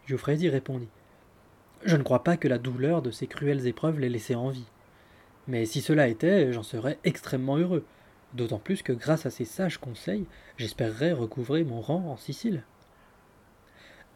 Giuffredi 0.06 0.48
répondit 0.48 0.88
Je 1.84 1.96
ne 1.96 2.02
crois 2.02 2.22
pas 2.24 2.36
que 2.36 2.48
la 2.48 2.58
douleur 2.58 3.00
de 3.00 3.10
ces 3.10 3.26
cruelles 3.26 3.66
épreuves 3.66 4.00
l'ait 4.00 4.08
laissée 4.08 4.34
en 4.34 4.50
vie. 4.50 4.70
Mais 5.46 5.64
si 5.64 5.80
cela 5.80 6.08
était, 6.08 6.52
j'en 6.52 6.62
serais 6.62 6.98
extrêmement 7.04 7.56
heureux, 7.56 7.84
d'autant 8.34 8.58
plus 8.58 8.82
que 8.82 8.92
grâce 8.92 9.24
à 9.24 9.30
ces 9.30 9.46
sages 9.46 9.78
conseils, 9.78 10.26
j'espérerais 10.58 11.12
recouvrer 11.12 11.64
mon 11.64 11.80
rang 11.80 12.04
en 12.10 12.16
Sicile. 12.18 12.64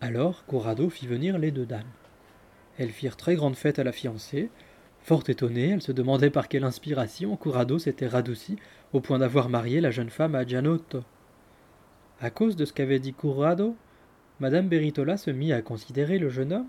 Alors 0.02 0.44
Corrado 0.46 0.90
fit 0.90 1.06
venir 1.06 1.38
les 1.38 1.52
deux 1.52 1.64
dames. 1.64 1.90
Elles 2.76 2.90
firent 2.90 3.16
très 3.16 3.34
grande 3.34 3.56
fête 3.56 3.78
à 3.78 3.84
la 3.84 3.92
fiancée. 3.92 4.50
Fort 5.02 5.24
étonnée, 5.28 5.70
elle 5.70 5.82
se 5.82 5.90
demandait 5.90 6.30
par 6.30 6.48
quelle 6.48 6.62
inspiration 6.62 7.36
Corrado 7.36 7.78
s'était 7.78 8.06
radouci 8.06 8.56
au 8.92 9.00
point 9.00 9.18
d'avoir 9.18 9.48
marié 9.48 9.80
la 9.80 9.90
jeune 9.90 10.10
femme 10.10 10.36
à 10.36 10.46
Gianotto. 10.46 11.02
À 12.20 12.30
cause 12.30 12.54
de 12.54 12.64
ce 12.64 12.72
qu'avait 12.72 13.00
dit 13.00 13.12
Corrado, 13.12 13.74
Madame 14.38 14.68
Beritola 14.68 15.16
se 15.16 15.30
mit 15.30 15.52
à 15.52 15.60
considérer 15.60 16.18
le 16.18 16.28
jeune 16.28 16.52
homme, 16.52 16.68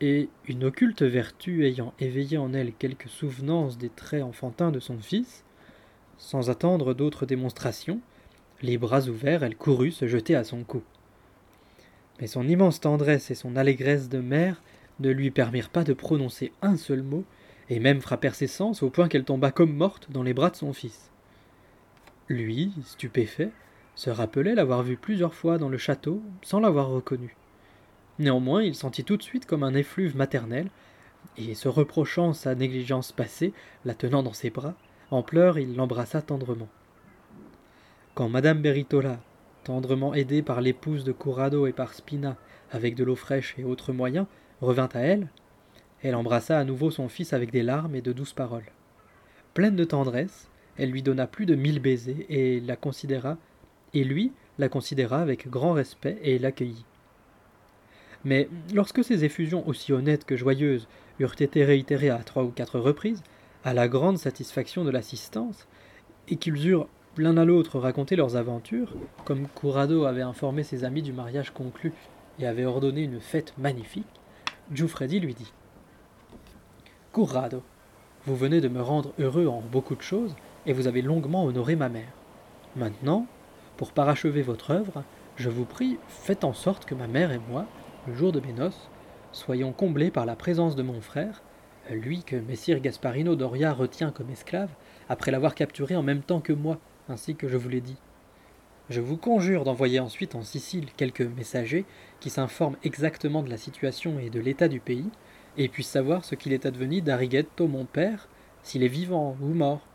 et 0.00 0.28
une 0.48 0.64
occulte 0.64 1.02
vertu 1.02 1.66
ayant 1.66 1.92
éveillé 2.00 2.38
en 2.38 2.52
elle 2.54 2.72
quelques 2.72 3.08
souvenances 3.08 3.78
des 3.78 3.90
traits 3.90 4.22
enfantins 4.22 4.70
de 4.70 4.80
son 4.80 4.98
fils, 4.98 5.44
sans 6.16 6.48
attendre 6.48 6.94
d'autres 6.94 7.26
démonstrations, 7.26 8.00
les 8.62 8.78
bras 8.78 9.08
ouverts, 9.08 9.42
elle 9.42 9.56
courut 9.56 9.92
se 9.92 10.06
jeter 10.06 10.34
à 10.34 10.44
son 10.44 10.64
cou. 10.64 10.82
Mais 12.20 12.26
son 12.26 12.48
immense 12.48 12.80
tendresse 12.80 13.30
et 13.30 13.34
son 13.34 13.56
allégresse 13.56 14.08
de 14.08 14.20
mère 14.20 14.62
ne 15.00 15.10
lui 15.10 15.30
permirent 15.30 15.70
pas 15.70 15.84
de 15.84 15.92
prononcer 15.92 16.52
un 16.62 16.76
seul 16.76 17.02
mot, 17.02 17.24
et 17.70 17.80
même 17.80 18.00
frappèrent 18.00 18.34
ses 18.34 18.46
sens 18.46 18.82
au 18.82 18.90
point 18.90 19.08
qu'elle 19.08 19.24
tomba 19.24 19.50
comme 19.50 19.74
morte 19.74 20.10
dans 20.10 20.22
les 20.22 20.34
bras 20.34 20.50
de 20.50 20.56
son 20.56 20.72
fils. 20.72 21.10
Lui, 22.28 22.72
stupéfait, 22.84 23.50
se 23.94 24.10
rappelait 24.10 24.54
l'avoir 24.54 24.82
vu 24.82 24.96
plusieurs 24.96 25.34
fois 25.34 25.58
dans 25.58 25.68
le 25.68 25.78
château 25.78 26.22
sans 26.42 26.60
l'avoir 26.60 26.88
reconnu. 26.88 27.36
Néanmoins, 28.18 28.62
il 28.62 28.74
sentit 28.74 29.04
tout 29.04 29.16
de 29.16 29.22
suite 29.22 29.46
comme 29.46 29.62
un 29.62 29.74
effluve 29.74 30.16
maternel, 30.16 30.68
et 31.36 31.54
se 31.54 31.68
reprochant 31.68 32.32
sa 32.32 32.54
négligence 32.54 33.12
passée, 33.12 33.52
la 33.84 33.94
tenant 33.94 34.22
dans 34.22 34.32
ses 34.32 34.50
bras, 34.50 34.74
en 35.10 35.22
pleurs, 35.22 35.58
il 35.58 35.74
l'embrassa 35.74 36.22
tendrement. 36.22 36.68
Quand 38.14 38.28
madame 38.28 38.62
Beritola, 38.62 39.20
tendrement 39.64 40.14
aidée 40.14 40.42
par 40.42 40.60
l'épouse 40.60 41.04
de 41.04 41.12
Corrado 41.12 41.66
et 41.66 41.72
par 41.72 41.94
Spina, 41.94 42.36
avec 42.70 42.94
de 42.94 43.04
l'eau 43.04 43.16
fraîche 43.16 43.54
et 43.58 43.64
autres 43.64 43.92
moyens, 43.92 44.26
revint 44.64 44.88
à 44.94 45.00
elle, 45.00 45.28
elle 46.02 46.14
embrassa 46.14 46.58
à 46.58 46.64
nouveau 46.64 46.90
son 46.90 47.08
fils 47.08 47.32
avec 47.32 47.50
des 47.50 47.62
larmes 47.62 47.94
et 47.94 48.02
de 48.02 48.12
douces 48.12 48.32
paroles. 48.32 48.70
Pleine 49.54 49.76
de 49.76 49.84
tendresse, 49.84 50.48
elle 50.76 50.90
lui 50.90 51.02
donna 51.02 51.26
plus 51.26 51.46
de 51.46 51.54
mille 51.54 51.80
baisers 51.80 52.26
et 52.28 52.60
la 52.60 52.76
considéra, 52.76 53.38
et 53.94 54.04
lui 54.04 54.32
la 54.58 54.68
considéra 54.68 55.20
avec 55.20 55.48
grand 55.48 55.72
respect 55.72 56.18
et 56.22 56.38
l'accueillit. 56.38 56.84
Mais 58.24 58.48
lorsque 58.74 59.04
ces 59.04 59.24
effusions 59.24 59.66
aussi 59.68 59.92
honnêtes 59.92 60.24
que 60.24 60.36
joyeuses 60.36 60.88
eurent 61.20 61.40
été 61.40 61.64
réitérées 61.64 62.10
à 62.10 62.18
trois 62.18 62.44
ou 62.44 62.50
quatre 62.50 62.78
reprises, 62.78 63.22
à 63.64 63.74
la 63.74 63.88
grande 63.88 64.18
satisfaction 64.18 64.84
de 64.84 64.90
l'assistance, 64.90 65.66
et 66.28 66.36
qu'ils 66.36 66.66
eurent 66.66 66.88
l'un 67.16 67.36
à 67.36 67.44
l'autre 67.44 67.78
raconté 67.78 68.16
leurs 68.16 68.36
aventures, 68.36 68.94
comme 69.24 69.46
Corrado 69.48 70.04
avait 70.04 70.22
informé 70.22 70.64
ses 70.64 70.84
amis 70.84 71.02
du 71.02 71.12
mariage 71.12 71.50
conclu 71.50 71.92
et 72.38 72.46
avait 72.46 72.64
ordonné 72.64 73.02
une 73.02 73.20
fête 73.20 73.54
magnifique, 73.58 74.06
Giuffredi 74.72 75.20
lui 75.20 75.34
dit 75.34 75.52
Corrado, 77.12 77.62
vous 78.24 78.34
venez 78.34 78.62
de 78.62 78.68
me 78.68 78.80
rendre 78.80 79.12
heureux 79.18 79.46
en 79.46 79.60
beaucoup 79.60 79.94
de 79.94 80.00
choses, 80.00 80.34
et 80.64 80.72
vous 80.72 80.86
avez 80.86 81.02
longuement 81.02 81.44
honoré 81.44 81.76
ma 81.76 81.90
mère. 81.90 82.12
Maintenant, 82.74 83.26
pour 83.76 83.92
parachever 83.92 84.40
votre 84.40 84.70
œuvre, 84.70 85.04
je 85.36 85.50
vous 85.50 85.66
prie, 85.66 85.98
faites 86.08 86.44
en 86.44 86.54
sorte 86.54 86.86
que 86.86 86.94
ma 86.94 87.06
mère 87.06 87.30
et 87.30 87.40
moi, 87.50 87.66
le 88.06 88.14
jour 88.14 88.32
de 88.32 88.40
mes 88.40 88.54
noces, 88.54 88.88
soyons 89.32 89.72
comblés 89.72 90.10
par 90.10 90.24
la 90.24 90.34
présence 90.34 90.76
de 90.76 90.82
mon 90.82 91.02
frère, 91.02 91.42
lui 91.90 92.22
que 92.22 92.36
Messire 92.36 92.80
Gasparino 92.80 93.36
Doria 93.36 93.74
retient 93.74 94.12
comme 94.12 94.30
esclave, 94.30 94.70
après 95.10 95.30
l'avoir 95.30 95.54
capturé 95.54 95.94
en 95.94 96.02
même 96.02 96.22
temps 96.22 96.40
que 96.40 96.54
moi, 96.54 96.78
ainsi 97.10 97.36
que 97.36 97.48
je 97.48 97.58
vous 97.58 97.68
l'ai 97.68 97.82
dit. 97.82 97.98
Je 98.90 99.00
vous 99.00 99.16
conjure 99.16 99.64
d'envoyer 99.64 99.98
ensuite 99.98 100.34
en 100.34 100.42
Sicile 100.42 100.88
quelques 100.96 101.22
messagers 101.22 101.86
qui 102.20 102.28
s'informent 102.28 102.76
exactement 102.84 103.42
de 103.42 103.48
la 103.48 103.56
situation 103.56 104.18
et 104.18 104.28
de 104.28 104.40
l'état 104.40 104.68
du 104.68 104.78
pays, 104.78 105.08
et 105.56 105.68
puissent 105.68 105.88
savoir 105.88 106.24
ce 106.24 106.34
qu'il 106.34 106.52
est 106.52 106.66
advenu 106.66 107.00
d'Arighetto 107.00 107.66
mon 107.66 107.86
père, 107.86 108.28
s'il 108.62 108.82
est 108.82 108.88
vivant 108.88 109.36
ou 109.40 109.54
mort, 109.54 109.86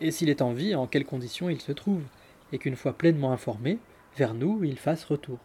et 0.00 0.10
s'il 0.10 0.30
est 0.30 0.40
en 0.40 0.52
vie, 0.52 0.74
en 0.74 0.86
quelles 0.86 1.04
conditions 1.04 1.50
il 1.50 1.60
se 1.60 1.72
trouve, 1.72 2.02
et 2.52 2.58
qu'une 2.58 2.76
fois 2.76 2.92
pleinement 2.94 3.32
informé, 3.32 3.78
vers 4.16 4.32
nous 4.32 4.64
il 4.64 4.78
fasse 4.78 5.04
retour. 5.04 5.38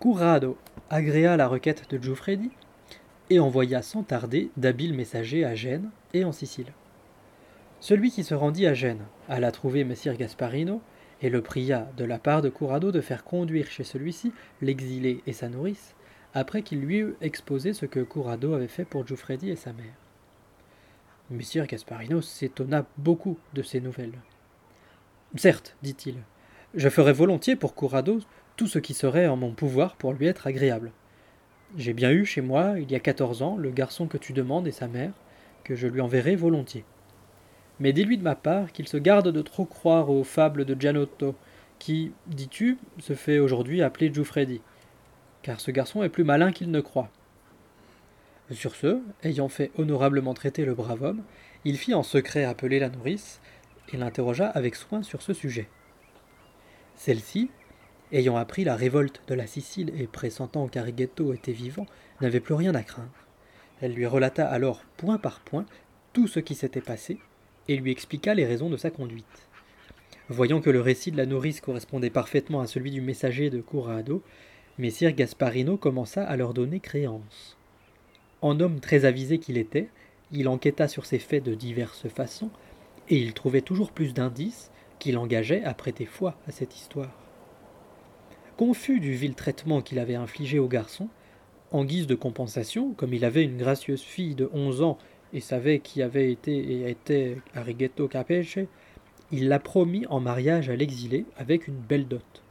Currado 0.00 0.56
agréa 0.90 1.36
la 1.36 1.46
requête 1.46 1.90
de 1.90 2.02
Giuffredi 2.02 2.50
et 3.30 3.38
envoya 3.38 3.82
sans 3.82 4.02
tarder 4.02 4.50
d'habiles 4.56 4.94
messagers 4.94 5.44
à 5.44 5.54
Gênes 5.54 5.90
et 6.14 6.24
en 6.24 6.32
Sicile. 6.32 6.72
Celui 7.80 8.10
qui 8.10 8.24
se 8.24 8.34
rendit 8.34 8.66
à 8.66 8.74
Gênes 8.74 9.04
alla 9.28 9.52
trouver 9.52 9.84
Messire 9.84 10.16
Gasparino 10.16 10.80
et 11.24 11.30
le 11.30 11.40
pria 11.40 11.88
de 11.96 12.04
la 12.04 12.18
part 12.18 12.42
de 12.42 12.50
Currado 12.50 12.92
de 12.92 13.00
faire 13.00 13.24
conduire 13.24 13.70
chez 13.70 13.82
celui-ci 13.82 14.34
l'exilé 14.60 15.22
et 15.26 15.32
sa 15.32 15.48
nourrice, 15.48 15.94
après 16.34 16.60
qu'il 16.60 16.80
lui 16.80 16.98
eut 16.98 17.14
exposé 17.22 17.72
ce 17.72 17.86
que 17.86 18.00
Currado 18.00 18.52
avait 18.52 18.68
fait 18.68 18.84
pour 18.84 19.06
Giuffredi 19.06 19.48
et 19.48 19.56
sa 19.56 19.72
mère. 19.72 19.94
Messire 21.30 21.66
Gasparino 21.66 22.20
s'étonna 22.20 22.84
beaucoup 22.98 23.38
de 23.54 23.62
ces 23.62 23.80
nouvelles. 23.80 24.18
Certes, 25.34 25.76
dit-il, 25.82 26.16
je 26.74 26.90
ferai 26.90 27.14
volontiers 27.14 27.56
pour 27.56 27.74
Currado 27.74 28.20
tout 28.56 28.66
ce 28.66 28.78
qui 28.78 28.92
serait 28.92 29.26
en 29.26 29.36
mon 29.36 29.52
pouvoir 29.52 29.96
pour 29.96 30.12
lui 30.12 30.26
être 30.26 30.46
agréable. 30.46 30.92
J'ai 31.78 31.94
bien 31.94 32.10
eu 32.10 32.26
chez 32.26 32.42
moi, 32.42 32.74
il 32.78 32.92
y 32.92 32.96
a 32.96 33.00
quatorze 33.00 33.40
ans, 33.40 33.56
le 33.56 33.70
garçon 33.70 34.08
que 34.08 34.18
tu 34.18 34.34
demandes 34.34 34.68
et 34.68 34.72
sa 34.72 34.88
mère, 34.88 35.12
que 35.64 35.74
je 35.74 35.86
lui 35.86 36.02
enverrai 36.02 36.36
volontiers. 36.36 36.84
Mais 37.80 37.92
dis-lui 37.92 38.18
de 38.18 38.22
ma 38.22 38.36
part 38.36 38.72
qu'il 38.72 38.88
se 38.88 38.96
garde 38.96 39.28
de 39.28 39.42
trop 39.42 39.64
croire 39.64 40.10
aux 40.10 40.24
fables 40.24 40.64
de 40.64 40.76
Gianotto, 40.78 41.34
qui, 41.78 42.12
dis-tu, 42.26 42.78
se 42.98 43.14
fait 43.14 43.38
aujourd'hui 43.38 43.82
appeler 43.82 44.12
Giuffredi, 44.12 44.60
car 45.42 45.60
ce 45.60 45.70
garçon 45.70 46.02
est 46.02 46.08
plus 46.08 46.24
malin 46.24 46.52
qu'il 46.52 46.70
ne 46.70 46.80
croit. 46.80 47.10
Sur 48.50 48.74
ce, 48.74 49.00
ayant 49.22 49.48
fait 49.48 49.70
honorablement 49.76 50.34
traiter 50.34 50.64
le 50.64 50.74
brave 50.74 51.02
homme, 51.02 51.22
il 51.64 51.76
fit 51.76 51.94
en 51.94 52.02
secret 52.02 52.44
appeler 52.44 52.78
la 52.78 52.90
nourrice, 52.90 53.40
et 53.92 53.96
l'interrogea 53.96 54.48
avec 54.48 54.76
soin 54.76 55.02
sur 55.02 55.22
ce 55.22 55.32
sujet. 55.32 55.68
Celle-ci, 56.96 57.50
ayant 58.12 58.36
appris 58.36 58.64
la 58.64 58.76
révolte 58.76 59.22
de 59.26 59.34
la 59.34 59.46
Sicile 59.46 59.92
et 59.98 60.06
pressentant 60.06 60.68
qu'Arighetto 60.68 61.32
était 61.34 61.52
vivant, 61.52 61.86
n'avait 62.20 62.40
plus 62.40 62.54
rien 62.54 62.74
à 62.74 62.82
craindre. 62.82 63.10
Elle 63.80 63.92
lui 63.92 64.06
relata 64.06 64.46
alors 64.46 64.82
point 64.96 65.18
par 65.18 65.40
point 65.40 65.66
tout 66.12 66.28
ce 66.28 66.40
qui 66.40 66.54
s'était 66.54 66.80
passé, 66.80 67.18
et 67.68 67.76
lui 67.76 67.90
expliqua 67.90 68.34
les 68.34 68.46
raisons 68.46 68.70
de 68.70 68.76
sa 68.76 68.90
conduite. 68.90 69.48
Voyant 70.28 70.60
que 70.60 70.70
le 70.70 70.80
récit 70.80 71.10
de 71.10 71.16
la 71.16 71.26
nourrice 71.26 71.60
correspondait 71.60 72.10
parfaitement 72.10 72.60
à 72.60 72.66
celui 72.66 72.90
du 72.90 73.00
messager 73.00 73.50
de 73.50 73.60
Corrado, 73.60 74.22
Messire 74.76 75.12
Gasparino 75.12 75.76
commença 75.76 76.24
à 76.24 76.36
leur 76.36 76.52
donner 76.52 76.80
créance. 76.80 77.56
En 78.42 78.58
homme 78.58 78.80
très 78.80 79.04
avisé 79.04 79.38
qu'il 79.38 79.56
était, 79.56 79.88
il 80.32 80.48
enquêta 80.48 80.88
sur 80.88 81.06
ces 81.06 81.20
faits 81.20 81.44
de 81.44 81.54
diverses 81.54 82.08
façons, 82.08 82.50
et 83.08 83.18
il 83.18 83.34
trouvait 83.34 83.60
toujours 83.60 83.92
plus 83.92 84.14
d'indices 84.14 84.72
qui 84.98 85.12
l'engageaient 85.12 85.62
à 85.62 85.74
prêter 85.74 86.06
foi 86.06 86.36
à 86.48 86.50
cette 86.50 86.74
histoire. 86.74 87.12
Confus 88.56 88.98
du 88.98 89.14
vil 89.14 89.34
traitement 89.34 89.80
qu'il 89.80 89.98
avait 89.98 90.14
infligé 90.14 90.58
au 90.58 90.66
garçon, 90.66 91.08
en 91.70 91.84
guise 91.84 92.06
de 92.06 92.14
compensation, 92.14 92.94
comme 92.94 93.14
il 93.14 93.24
avait 93.24 93.44
une 93.44 93.58
gracieuse 93.58 94.02
fille 94.02 94.34
de 94.34 94.50
onze 94.52 94.82
ans 94.82 94.98
et 95.34 95.40
savait 95.40 95.80
qui 95.80 96.00
avait 96.00 96.30
été 96.30 96.56
et 96.56 96.88
était 96.88 97.36
Arighetto 97.54 98.08
Capece, 98.08 98.60
il 99.32 99.48
la 99.48 99.58
promit 99.58 100.06
en 100.06 100.20
mariage 100.20 100.70
à 100.70 100.76
l'exilé 100.76 101.26
avec 101.36 101.66
une 101.66 101.76
belle 101.76 102.06
dot. 102.06 102.42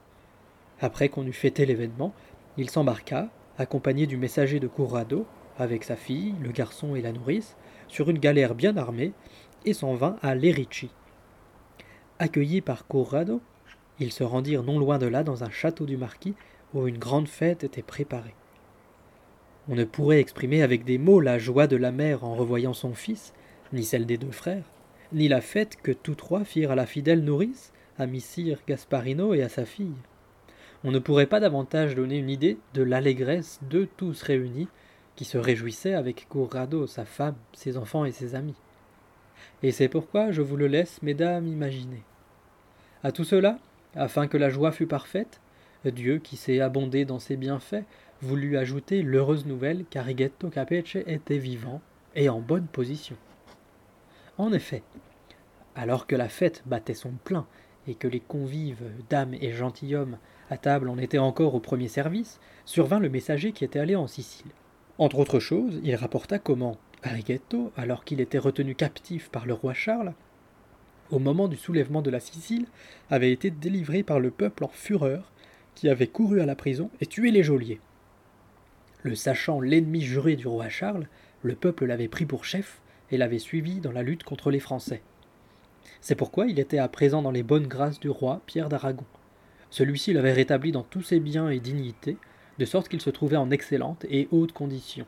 Après 0.82 1.08
qu'on 1.08 1.26
eut 1.26 1.34
fêté 1.34 1.66
l'événement, 1.66 2.14
il 2.58 2.70
s'embarqua, 2.70 3.30
accompagné 3.58 4.06
du 4.06 4.18
messager 4.18 4.60
de 4.60 4.68
Corrado, 4.68 5.26
avec 5.58 5.86
sa 5.86 5.96
fille, 5.96 6.36
le 6.42 6.52
garçon 6.52 6.96
et 6.96 7.02
la 7.02 7.14
nourrice, 7.14 7.56
sur 7.88 8.10
une 8.10 8.20
galère 8.20 8.54
bien 8.54 8.76
armée, 8.76 9.14
et 9.66 9.74
s'en 9.74 9.96
vint 9.96 10.18
à 10.22 10.36
Lerici. 10.36 10.90
Accueillis 12.20 12.62
par 12.62 12.86
Corrado, 12.86 13.42
ils 14.00 14.12
se 14.12 14.24
rendirent 14.24 14.64
non 14.64 14.78
loin 14.78 14.98
de 14.98 15.06
là 15.06 15.24
dans 15.24 15.44
un 15.46 15.50
château 15.50 15.86
du 15.86 15.96
marquis 15.96 16.34
où 16.74 16.88
une 16.88 16.98
grande 16.98 17.28
fête 17.30 17.64
était 17.64 17.82
préparée. 17.82 18.36
On 19.70 19.76
ne 19.76 19.86
pourrait 19.86 20.20
exprimer 20.20 20.62
avec 20.62 20.84
des 20.84 20.98
mots 20.98 21.22
la 21.22 21.40
joie 21.40 21.68
de 21.68 21.78
la 21.78 21.94
mère 21.94 22.26
en 22.26 22.36
revoyant 22.36 22.74
son 22.74 22.94
fils, 22.94 23.34
ni 23.72 23.86
celle 23.86 24.06
des 24.06 24.18
deux 24.18 24.32
frères, 24.32 24.66
ni 25.14 25.30
la 25.30 25.40
fête 25.40 25.78
que 25.82 25.92
tous 25.92 26.16
trois 26.16 26.44
firent 26.44 26.72
à 26.72 26.76
la 26.76 26.86
fidèle 26.86 27.24
nourrice, 27.24 27.72
à 27.98 28.06
Messire 28.06 28.60
Gasparino 28.68 29.34
et 29.34 29.42
à 29.42 29.50
sa 29.50 29.66
fille. 29.66 29.96
On 30.84 30.92
ne 30.92 31.00
pourrait 31.00 31.28
pas 31.28 31.40
davantage 31.40 31.96
donner 31.96 32.18
une 32.18 32.30
idée 32.30 32.58
de 32.74 32.84
l'allégresse 32.84 33.60
d'eux 33.70 33.88
tous 33.96 34.22
réunis, 34.22 34.68
qui 35.16 35.24
se 35.24 35.38
réjouissait 35.38 35.94
avec 35.94 36.28
Corrado, 36.28 36.88
sa 36.88 37.06
femme, 37.06 37.36
ses 37.54 37.78
enfants 37.78 38.04
et 38.04 38.12
ses 38.12 38.36
amis. 38.36 38.56
Et 39.62 39.72
c'est 39.72 39.88
pourquoi 39.88 40.32
je 40.32 40.42
vous 40.42 40.58
le 40.58 40.68
laisse, 40.68 41.02
mesdames, 41.02 41.48
imaginer. 41.48 42.04
À 43.02 43.14
tout 43.14 43.24
cela, 43.24 43.60
afin 43.96 44.28
que 44.28 44.38
la 44.38 44.50
joie 44.50 44.72
fût 44.72 44.88
parfaite, 44.88 45.40
Dieu, 45.86 46.20
qui 46.20 46.36
s'est 46.36 46.60
abondé 46.60 47.06
dans 47.06 47.20
ses 47.20 47.36
bienfaits, 47.36 47.84
voulut 48.24 48.58
ajouter 48.58 49.02
l'heureuse 49.02 49.46
nouvelle 49.46 49.84
qu'Arighetto 49.90 50.50
Capece 50.50 50.96
était 51.08 51.38
vivant 51.38 51.82
et 52.16 52.30
en 52.30 52.40
bonne 52.40 52.68
position. 52.68 53.18
En 54.38 54.54
effet, 54.54 54.82
alors 55.76 56.08
que 56.08 56.16
la 56.16 56.30
fête 56.30 56.64
battait 56.66 56.94
son 56.94 57.12
plein 57.24 57.46
et 57.86 57.96
que 57.96 58.08
les 58.08 58.22
convives, 58.22 58.84
dames 59.10 59.34
et 59.34 59.52
gentilshommes 59.52 60.18
à 60.50 60.58
table 60.58 60.88
en 60.88 60.98
étaient 60.98 61.18
encore 61.18 61.54
au 61.54 61.60
premier 61.60 61.90
service, 61.90 62.40
survint 62.64 63.00
le 63.00 63.10
messager 63.10 63.52
qui 63.52 63.66
était 63.66 63.80
allé 63.80 63.96
en 63.96 64.08
Sicile. 64.08 64.52
Entre 64.98 65.20
autres 65.20 65.40
choses, 65.40 65.82
il 65.84 65.96
rapporta 65.96 66.40
comment 66.40 66.78
Arighetto, 67.04 67.74
alors 67.76 68.06
qu'il 68.06 68.22
était 68.22 68.38
retenu 68.38 68.74
captif 68.74 69.30
par 69.30 69.46
le 69.46 69.54
roi 69.54 69.74
Charles, 69.74 70.14
au 71.12 71.20
moment 71.20 71.50
du 71.50 71.58
soulèvement 71.58 72.02
de 72.02 72.10
la 72.10 72.22
Sicile, 72.22 72.68
avait 73.10 73.32
été 73.32 73.52
délivré 73.52 74.02
par 74.02 74.22
le 74.22 74.32
peuple 74.32 74.64
en 74.64 74.70
fureur, 74.70 75.32
qui 75.76 75.90
avait 75.90 76.08
couru 76.08 76.40
à 76.40 76.46
la 76.46 76.56
prison 76.56 76.90
et 77.02 77.06
tué 77.06 77.32
les 77.32 77.44
geôliers. 77.44 77.82
Le 79.04 79.16
sachant 79.16 79.60
l'ennemi 79.60 80.02
juré 80.02 80.38
du 80.38 80.48
roi 80.48 80.70
Charles, 80.70 81.08
le 81.42 81.56
peuple 81.56 81.86
l'avait 81.86 82.08
pris 82.08 82.26
pour 82.26 82.46
chef 82.46 82.82
et 83.12 83.18
l'avait 83.18 83.38
suivi 83.38 83.82
dans 83.82 83.92
la 83.92 84.02
lutte 84.02 84.24
contre 84.24 84.50
les 84.50 84.62
Français. 84.62 85.02
C'est 86.00 86.16
pourquoi 86.16 86.48
il 86.48 86.58
était 86.58 86.78
à 86.78 86.88
présent 86.88 87.22
dans 87.22 87.32
les 87.32 87.44
bonnes 87.44 87.68
grâces 87.68 88.00
du 88.00 88.10
roi 88.10 88.42
Pierre 88.46 88.70
d'Aragon. 88.70 89.06
Celui-ci 89.70 90.14
l'avait 90.14 90.32
rétabli 90.32 90.72
dans 90.72 90.84
tous 90.84 91.02
ses 91.02 91.20
biens 91.20 91.50
et 91.50 91.60
dignités, 91.60 92.18
de 92.60 92.66
sorte 92.66 92.88
qu'il 92.88 93.02
se 93.02 93.10
trouvait 93.10 93.36
en 93.36 93.52
excellente 93.52 94.06
et 94.10 94.30
haute 94.32 94.54
condition. 94.54 95.06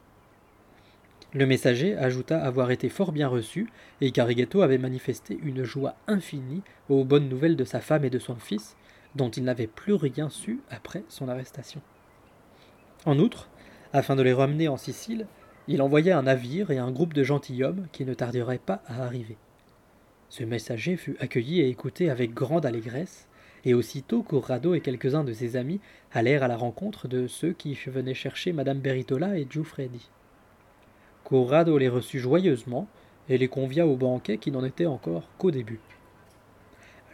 Le 1.33 1.45
messager 1.45 1.95
ajouta 1.95 2.41
avoir 2.41 2.71
été 2.71 2.89
fort 2.89 3.11
bien 3.11 3.27
reçu 3.27 3.69
et 4.01 4.11
qu'Arighetto 4.11 4.61
avait 4.61 4.77
manifesté 4.77 5.39
une 5.43 5.63
joie 5.63 5.95
infinie 6.07 6.63
aux 6.89 7.03
bonnes 7.03 7.29
nouvelles 7.29 7.57
de 7.57 7.65
sa 7.65 7.79
femme 7.79 8.05
et 8.05 8.09
de 8.09 8.19
son 8.19 8.35
fils, 8.35 8.75
dont 9.15 9.29
il 9.29 9.43
n'avait 9.43 9.67
plus 9.67 9.93
rien 9.93 10.29
su 10.29 10.59
après 10.69 11.03
son 11.07 11.29
arrestation. 11.29 11.81
En 13.05 13.19
outre, 13.19 13.49
afin 13.95 14.17
de 14.17 14.23
les 14.23 14.33
ramener 14.33 14.67
en 14.67 14.75
Sicile, 14.75 15.25
il 15.69 15.81
envoya 15.81 16.17
un 16.17 16.23
navire 16.23 16.69
et 16.69 16.77
un 16.77 16.91
groupe 16.91 17.13
de 17.13 17.23
gentilshommes 17.23 17.87
qui 17.93 18.03
ne 18.03 18.13
tarderaient 18.13 18.57
pas 18.57 18.83
à 18.87 19.03
arriver. 19.03 19.37
Ce 20.27 20.43
messager 20.43 20.97
fut 20.97 21.15
accueilli 21.21 21.61
et 21.61 21.69
écouté 21.69 22.09
avec 22.09 22.33
grande 22.33 22.65
allégresse, 22.65 23.29
et 23.63 23.73
aussitôt 23.73 24.21
Corrado 24.21 24.75
et 24.75 24.81
quelques-uns 24.81 25.23
de 25.23 25.31
ses 25.31 25.55
amis 25.55 25.79
allèrent 26.11 26.43
à 26.43 26.49
la 26.49 26.57
rencontre 26.57 27.07
de 27.07 27.25
ceux 27.27 27.53
qui 27.53 27.73
venaient 27.87 28.13
chercher 28.13 28.51
madame 28.51 28.79
Beritola 28.79 29.39
et 29.39 29.47
Giuffredi. 29.49 30.09
Corrado 31.23 31.77
les 31.77 31.87
reçut 31.87 32.19
joyeusement 32.19 32.89
et 33.29 33.37
les 33.37 33.47
convia 33.47 33.87
au 33.87 33.95
banquet 33.95 34.37
qui 34.37 34.51
n'en 34.51 34.65
était 34.65 34.85
encore 34.85 35.29
qu'au 35.37 35.51
début. 35.51 35.79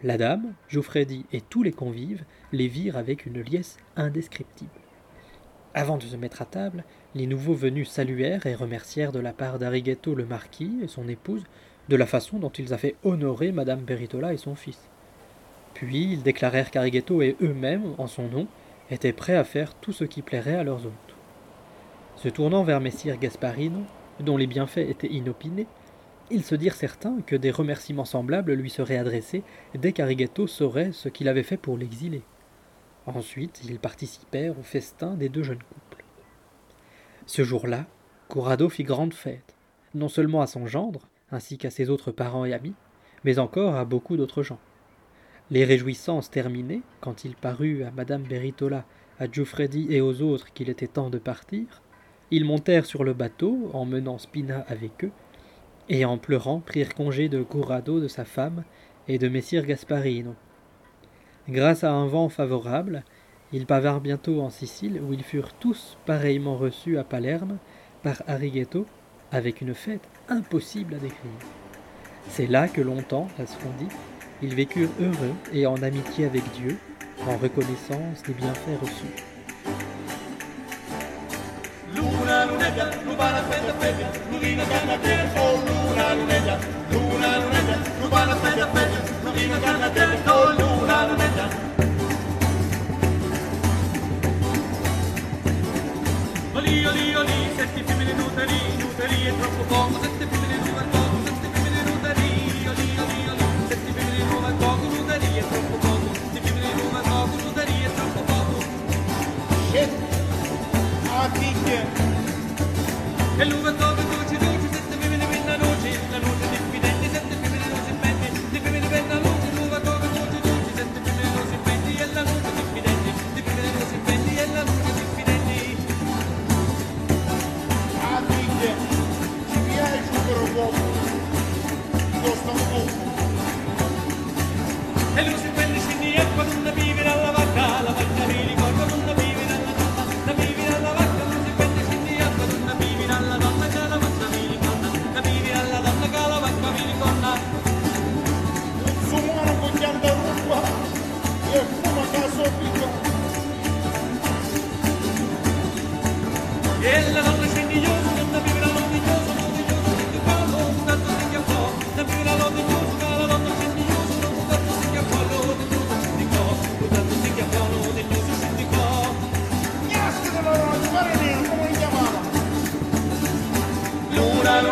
La 0.02 0.18
dame, 0.18 0.54
Giuffredi 0.68 1.28
et 1.32 1.42
tous 1.42 1.62
les 1.62 1.74
convives 1.74 2.24
les 2.52 2.68
virent 2.68 2.98
avec 2.98 3.28
une 3.28 3.42
liesse 3.42 3.78
indescriptible. 3.96 4.81
Avant 5.74 5.98
de 5.98 6.04
se 6.04 6.18
mettre 6.18 6.42
à 6.42 6.46
table, 6.46 6.84
les 7.16 7.28
nouveaux 7.28 7.54
venus 7.54 7.90
saluèrent 7.90 8.46
et 8.46 8.56
remercièrent 8.56 9.14
de 9.14 9.20
la 9.20 9.32
part 9.32 9.58
d'Arighetto 9.58 10.16
le 10.16 10.26
marquis 10.26 10.80
et 10.84 10.88
son 10.88 11.08
épouse 11.08 11.44
de 11.88 11.96
la 11.96 12.06
façon 12.06 12.40
dont 12.40 12.50
ils 12.50 12.74
avaient 12.74 12.96
honoré 13.04 13.54
madame 13.54 13.80
Beritola 13.80 14.34
et 14.34 14.38
son 14.38 14.56
fils. 14.56 14.80
Puis 15.74 16.12
ils 16.12 16.24
déclarèrent 16.24 16.72
qu'Arighetto 16.72 17.22
et 17.22 17.38
eux-mêmes, 17.42 17.94
en 17.98 18.08
son 18.08 18.28
nom, 18.28 18.48
étaient 18.90 19.14
prêts 19.14 19.38
à 19.38 19.46
faire 19.46 19.74
tout 19.76 19.94
ce 19.94 20.04
qui 20.04 20.22
plairait 20.22 20.56
à 20.56 20.64
leurs 20.64 20.86
hôtes. 20.86 21.16
Se 22.18 22.28
tournant 22.28 22.64
vers 22.64 22.82
messire 22.82 23.18
Gasparino, 23.18 23.84
dont 24.20 24.36
les 24.36 24.48
bienfaits 24.48 24.90
étaient 24.90 25.08
inopinés, 25.08 25.68
ils 26.30 26.44
se 26.44 26.56
dirent 26.56 26.76
certains 26.76 27.22
que 27.26 27.36
des 27.36 27.52
remerciements 27.52 28.06
semblables 28.06 28.54
lui 28.54 28.70
seraient 28.70 28.98
adressés 28.98 29.44
dès 29.74 29.94
qu'Arighetto 29.94 30.48
saurait 30.48 30.92
ce 30.92 31.10
qu'il 31.10 31.30
avait 31.30 31.44
fait 31.44 31.58
pour 31.58 31.78
l'exiler. 31.78 32.22
Ensuite, 33.08 33.62
ils 33.66 33.80
participèrent 33.80 34.58
au 34.60 34.64
festin 34.64 35.16
des 35.16 35.30
deux 35.30 35.44
jeunes 35.44 35.64
couples. 35.64 36.04
Ce 37.26 37.44
jour-là, 37.44 37.86
Corrado 38.28 38.70
fit 38.70 38.84
grande 38.84 39.14
fête, 39.14 39.56
non 39.96 40.08
seulement 40.08 40.42
à 40.42 40.48
son 40.48 40.68
gendre, 40.68 41.10
ainsi 41.32 41.58
qu'à 41.58 41.70
ses 41.70 41.90
autres 41.90 42.12
parents 42.12 42.46
et 42.46 42.54
amis, 42.54 42.76
mais 43.24 43.40
encore 43.40 43.76
à 43.76 43.86
beaucoup 43.86 44.18
d'autres 44.18 44.44
gens. 44.44 44.60
Les 45.50 45.66
réjouissances 45.66 46.30
terminées, 46.30 46.82
quand 47.02 47.26
il 47.26 47.36
parut 47.36 47.84
à 47.84 47.92
madame 47.92 48.24
Beritola, 48.24 48.86
à 49.20 49.30
Giuffredi 49.30 49.88
et 49.90 50.02
aux 50.02 50.22
autres 50.22 50.54
qu'il 50.54 50.70
était 50.70 50.88
temps 50.88 51.10
de 51.10 51.18
partir, 51.18 51.82
ils 52.32 52.46
montèrent 52.46 52.86
sur 52.86 53.04
le 53.04 53.14
bateau, 53.14 53.70
emmenant 53.74 54.18
Spina 54.18 54.64
avec 54.68 55.04
eux, 55.04 55.12
et 55.90 56.06
en 56.06 56.18
pleurant 56.18 56.60
prirent 56.60 56.96
congé 56.96 57.28
de 57.28 57.44
Corrado, 57.44 58.00
de 58.00 58.08
sa 58.08 58.26
femme, 58.26 58.64
et 59.08 59.18
de 59.18 59.28
messire 59.28 59.66
Gasparino. 59.66 60.36
Grâce 61.50 61.84
à 61.84 61.92
un 61.92 62.06
vent 62.06 62.30
favorable, 62.30 63.04
ils 63.52 63.66
pavinrent 63.66 64.02
bientôt 64.02 64.42
en 64.42 64.50
Sicile, 64.50 65.02
où 65.02 65.14
ils 65.14 65.24
furent 65.24 65.54
tous 65.54 65.98
pareillement 66.06 66.56
reçus 66.56 66.98
à 66.98 67.04
Palerme 67.04 67.58
par 68.04 68.22
Arighetto, 68.28 68.86
avec 69.32 69.62
une 69.62 69.74
fête 69.74 70.08
impossible 70.30 70.96
à 70.96 70.98
décrire. 70.98 71.32
C'est 72.30 72.48
là 72.48 72.68
que 72.68 72.82
longtemps, 72.82 73.28
à 73.40 73.46
ce 73.46 73.58
qu'on 73.58 73.72
ils 74.44 74.56
vécurent 74.56 74.90
heureux 75.00 75.34
et 75.54 75.66
en 75.68 75.82
amitié 75.82 76.26
avec 76.26 76.44
Dieu, 76.54 76.78
en 77.28 77.38
reconnaissance 77.38 78.24
des 78.24 78.34
bienfaits 78.34 78.80
reçus. 78.82 79.24
Oli, 96.72 96.86
oli, 96.86 97.16
oli, 97.16 97.52
sette 97.54 97.84
femmine 97.84 98.14
nuteri, 98.14 98.58
nuteri 98.80 99.26
è 99.26 99.34
troppo 99.38 99.64
poco, 99.64 100.02
sette 100.02 100.26
femmine 100.26 100.56
nuove 100.56 100.80
al 100.80 100.86
poco, 100.86 101.18
sette 101.26 101.48
femmine 101.52 101.84
nuteri, 101.84 102.66
oli, 102.66 102.98
oli, 102.98 103.30
oli, 103.30 103.68
sette 103.68 103.92
femmine 103.92 104.24
nuove 104.24 104.48
al 104.48 104.54
poco, 104.54 104.88
è 104.88 105.44
troppo 105.50 105.76
poco, 105.76 106.14
sette 106.14 106.40
femmine 106.40 106.74
nuove 106.76 106.98
al 106.98 107.04
poco, 107.04 107.60
è 107.60 107.94
troppo 107.94 108.22
poco. 108.22 108.64
Shit. 109.70 109.90
Ah, 111.10 111.30
e 113.38 113.46
lui 113.46 113.62
va 113.62 113.91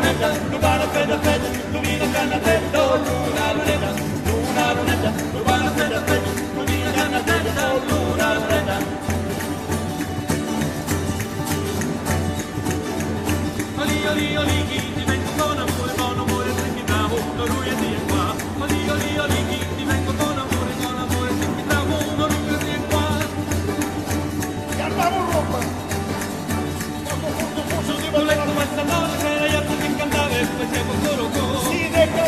Luna 0.10 0.50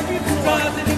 Everybody. 0.04 0.91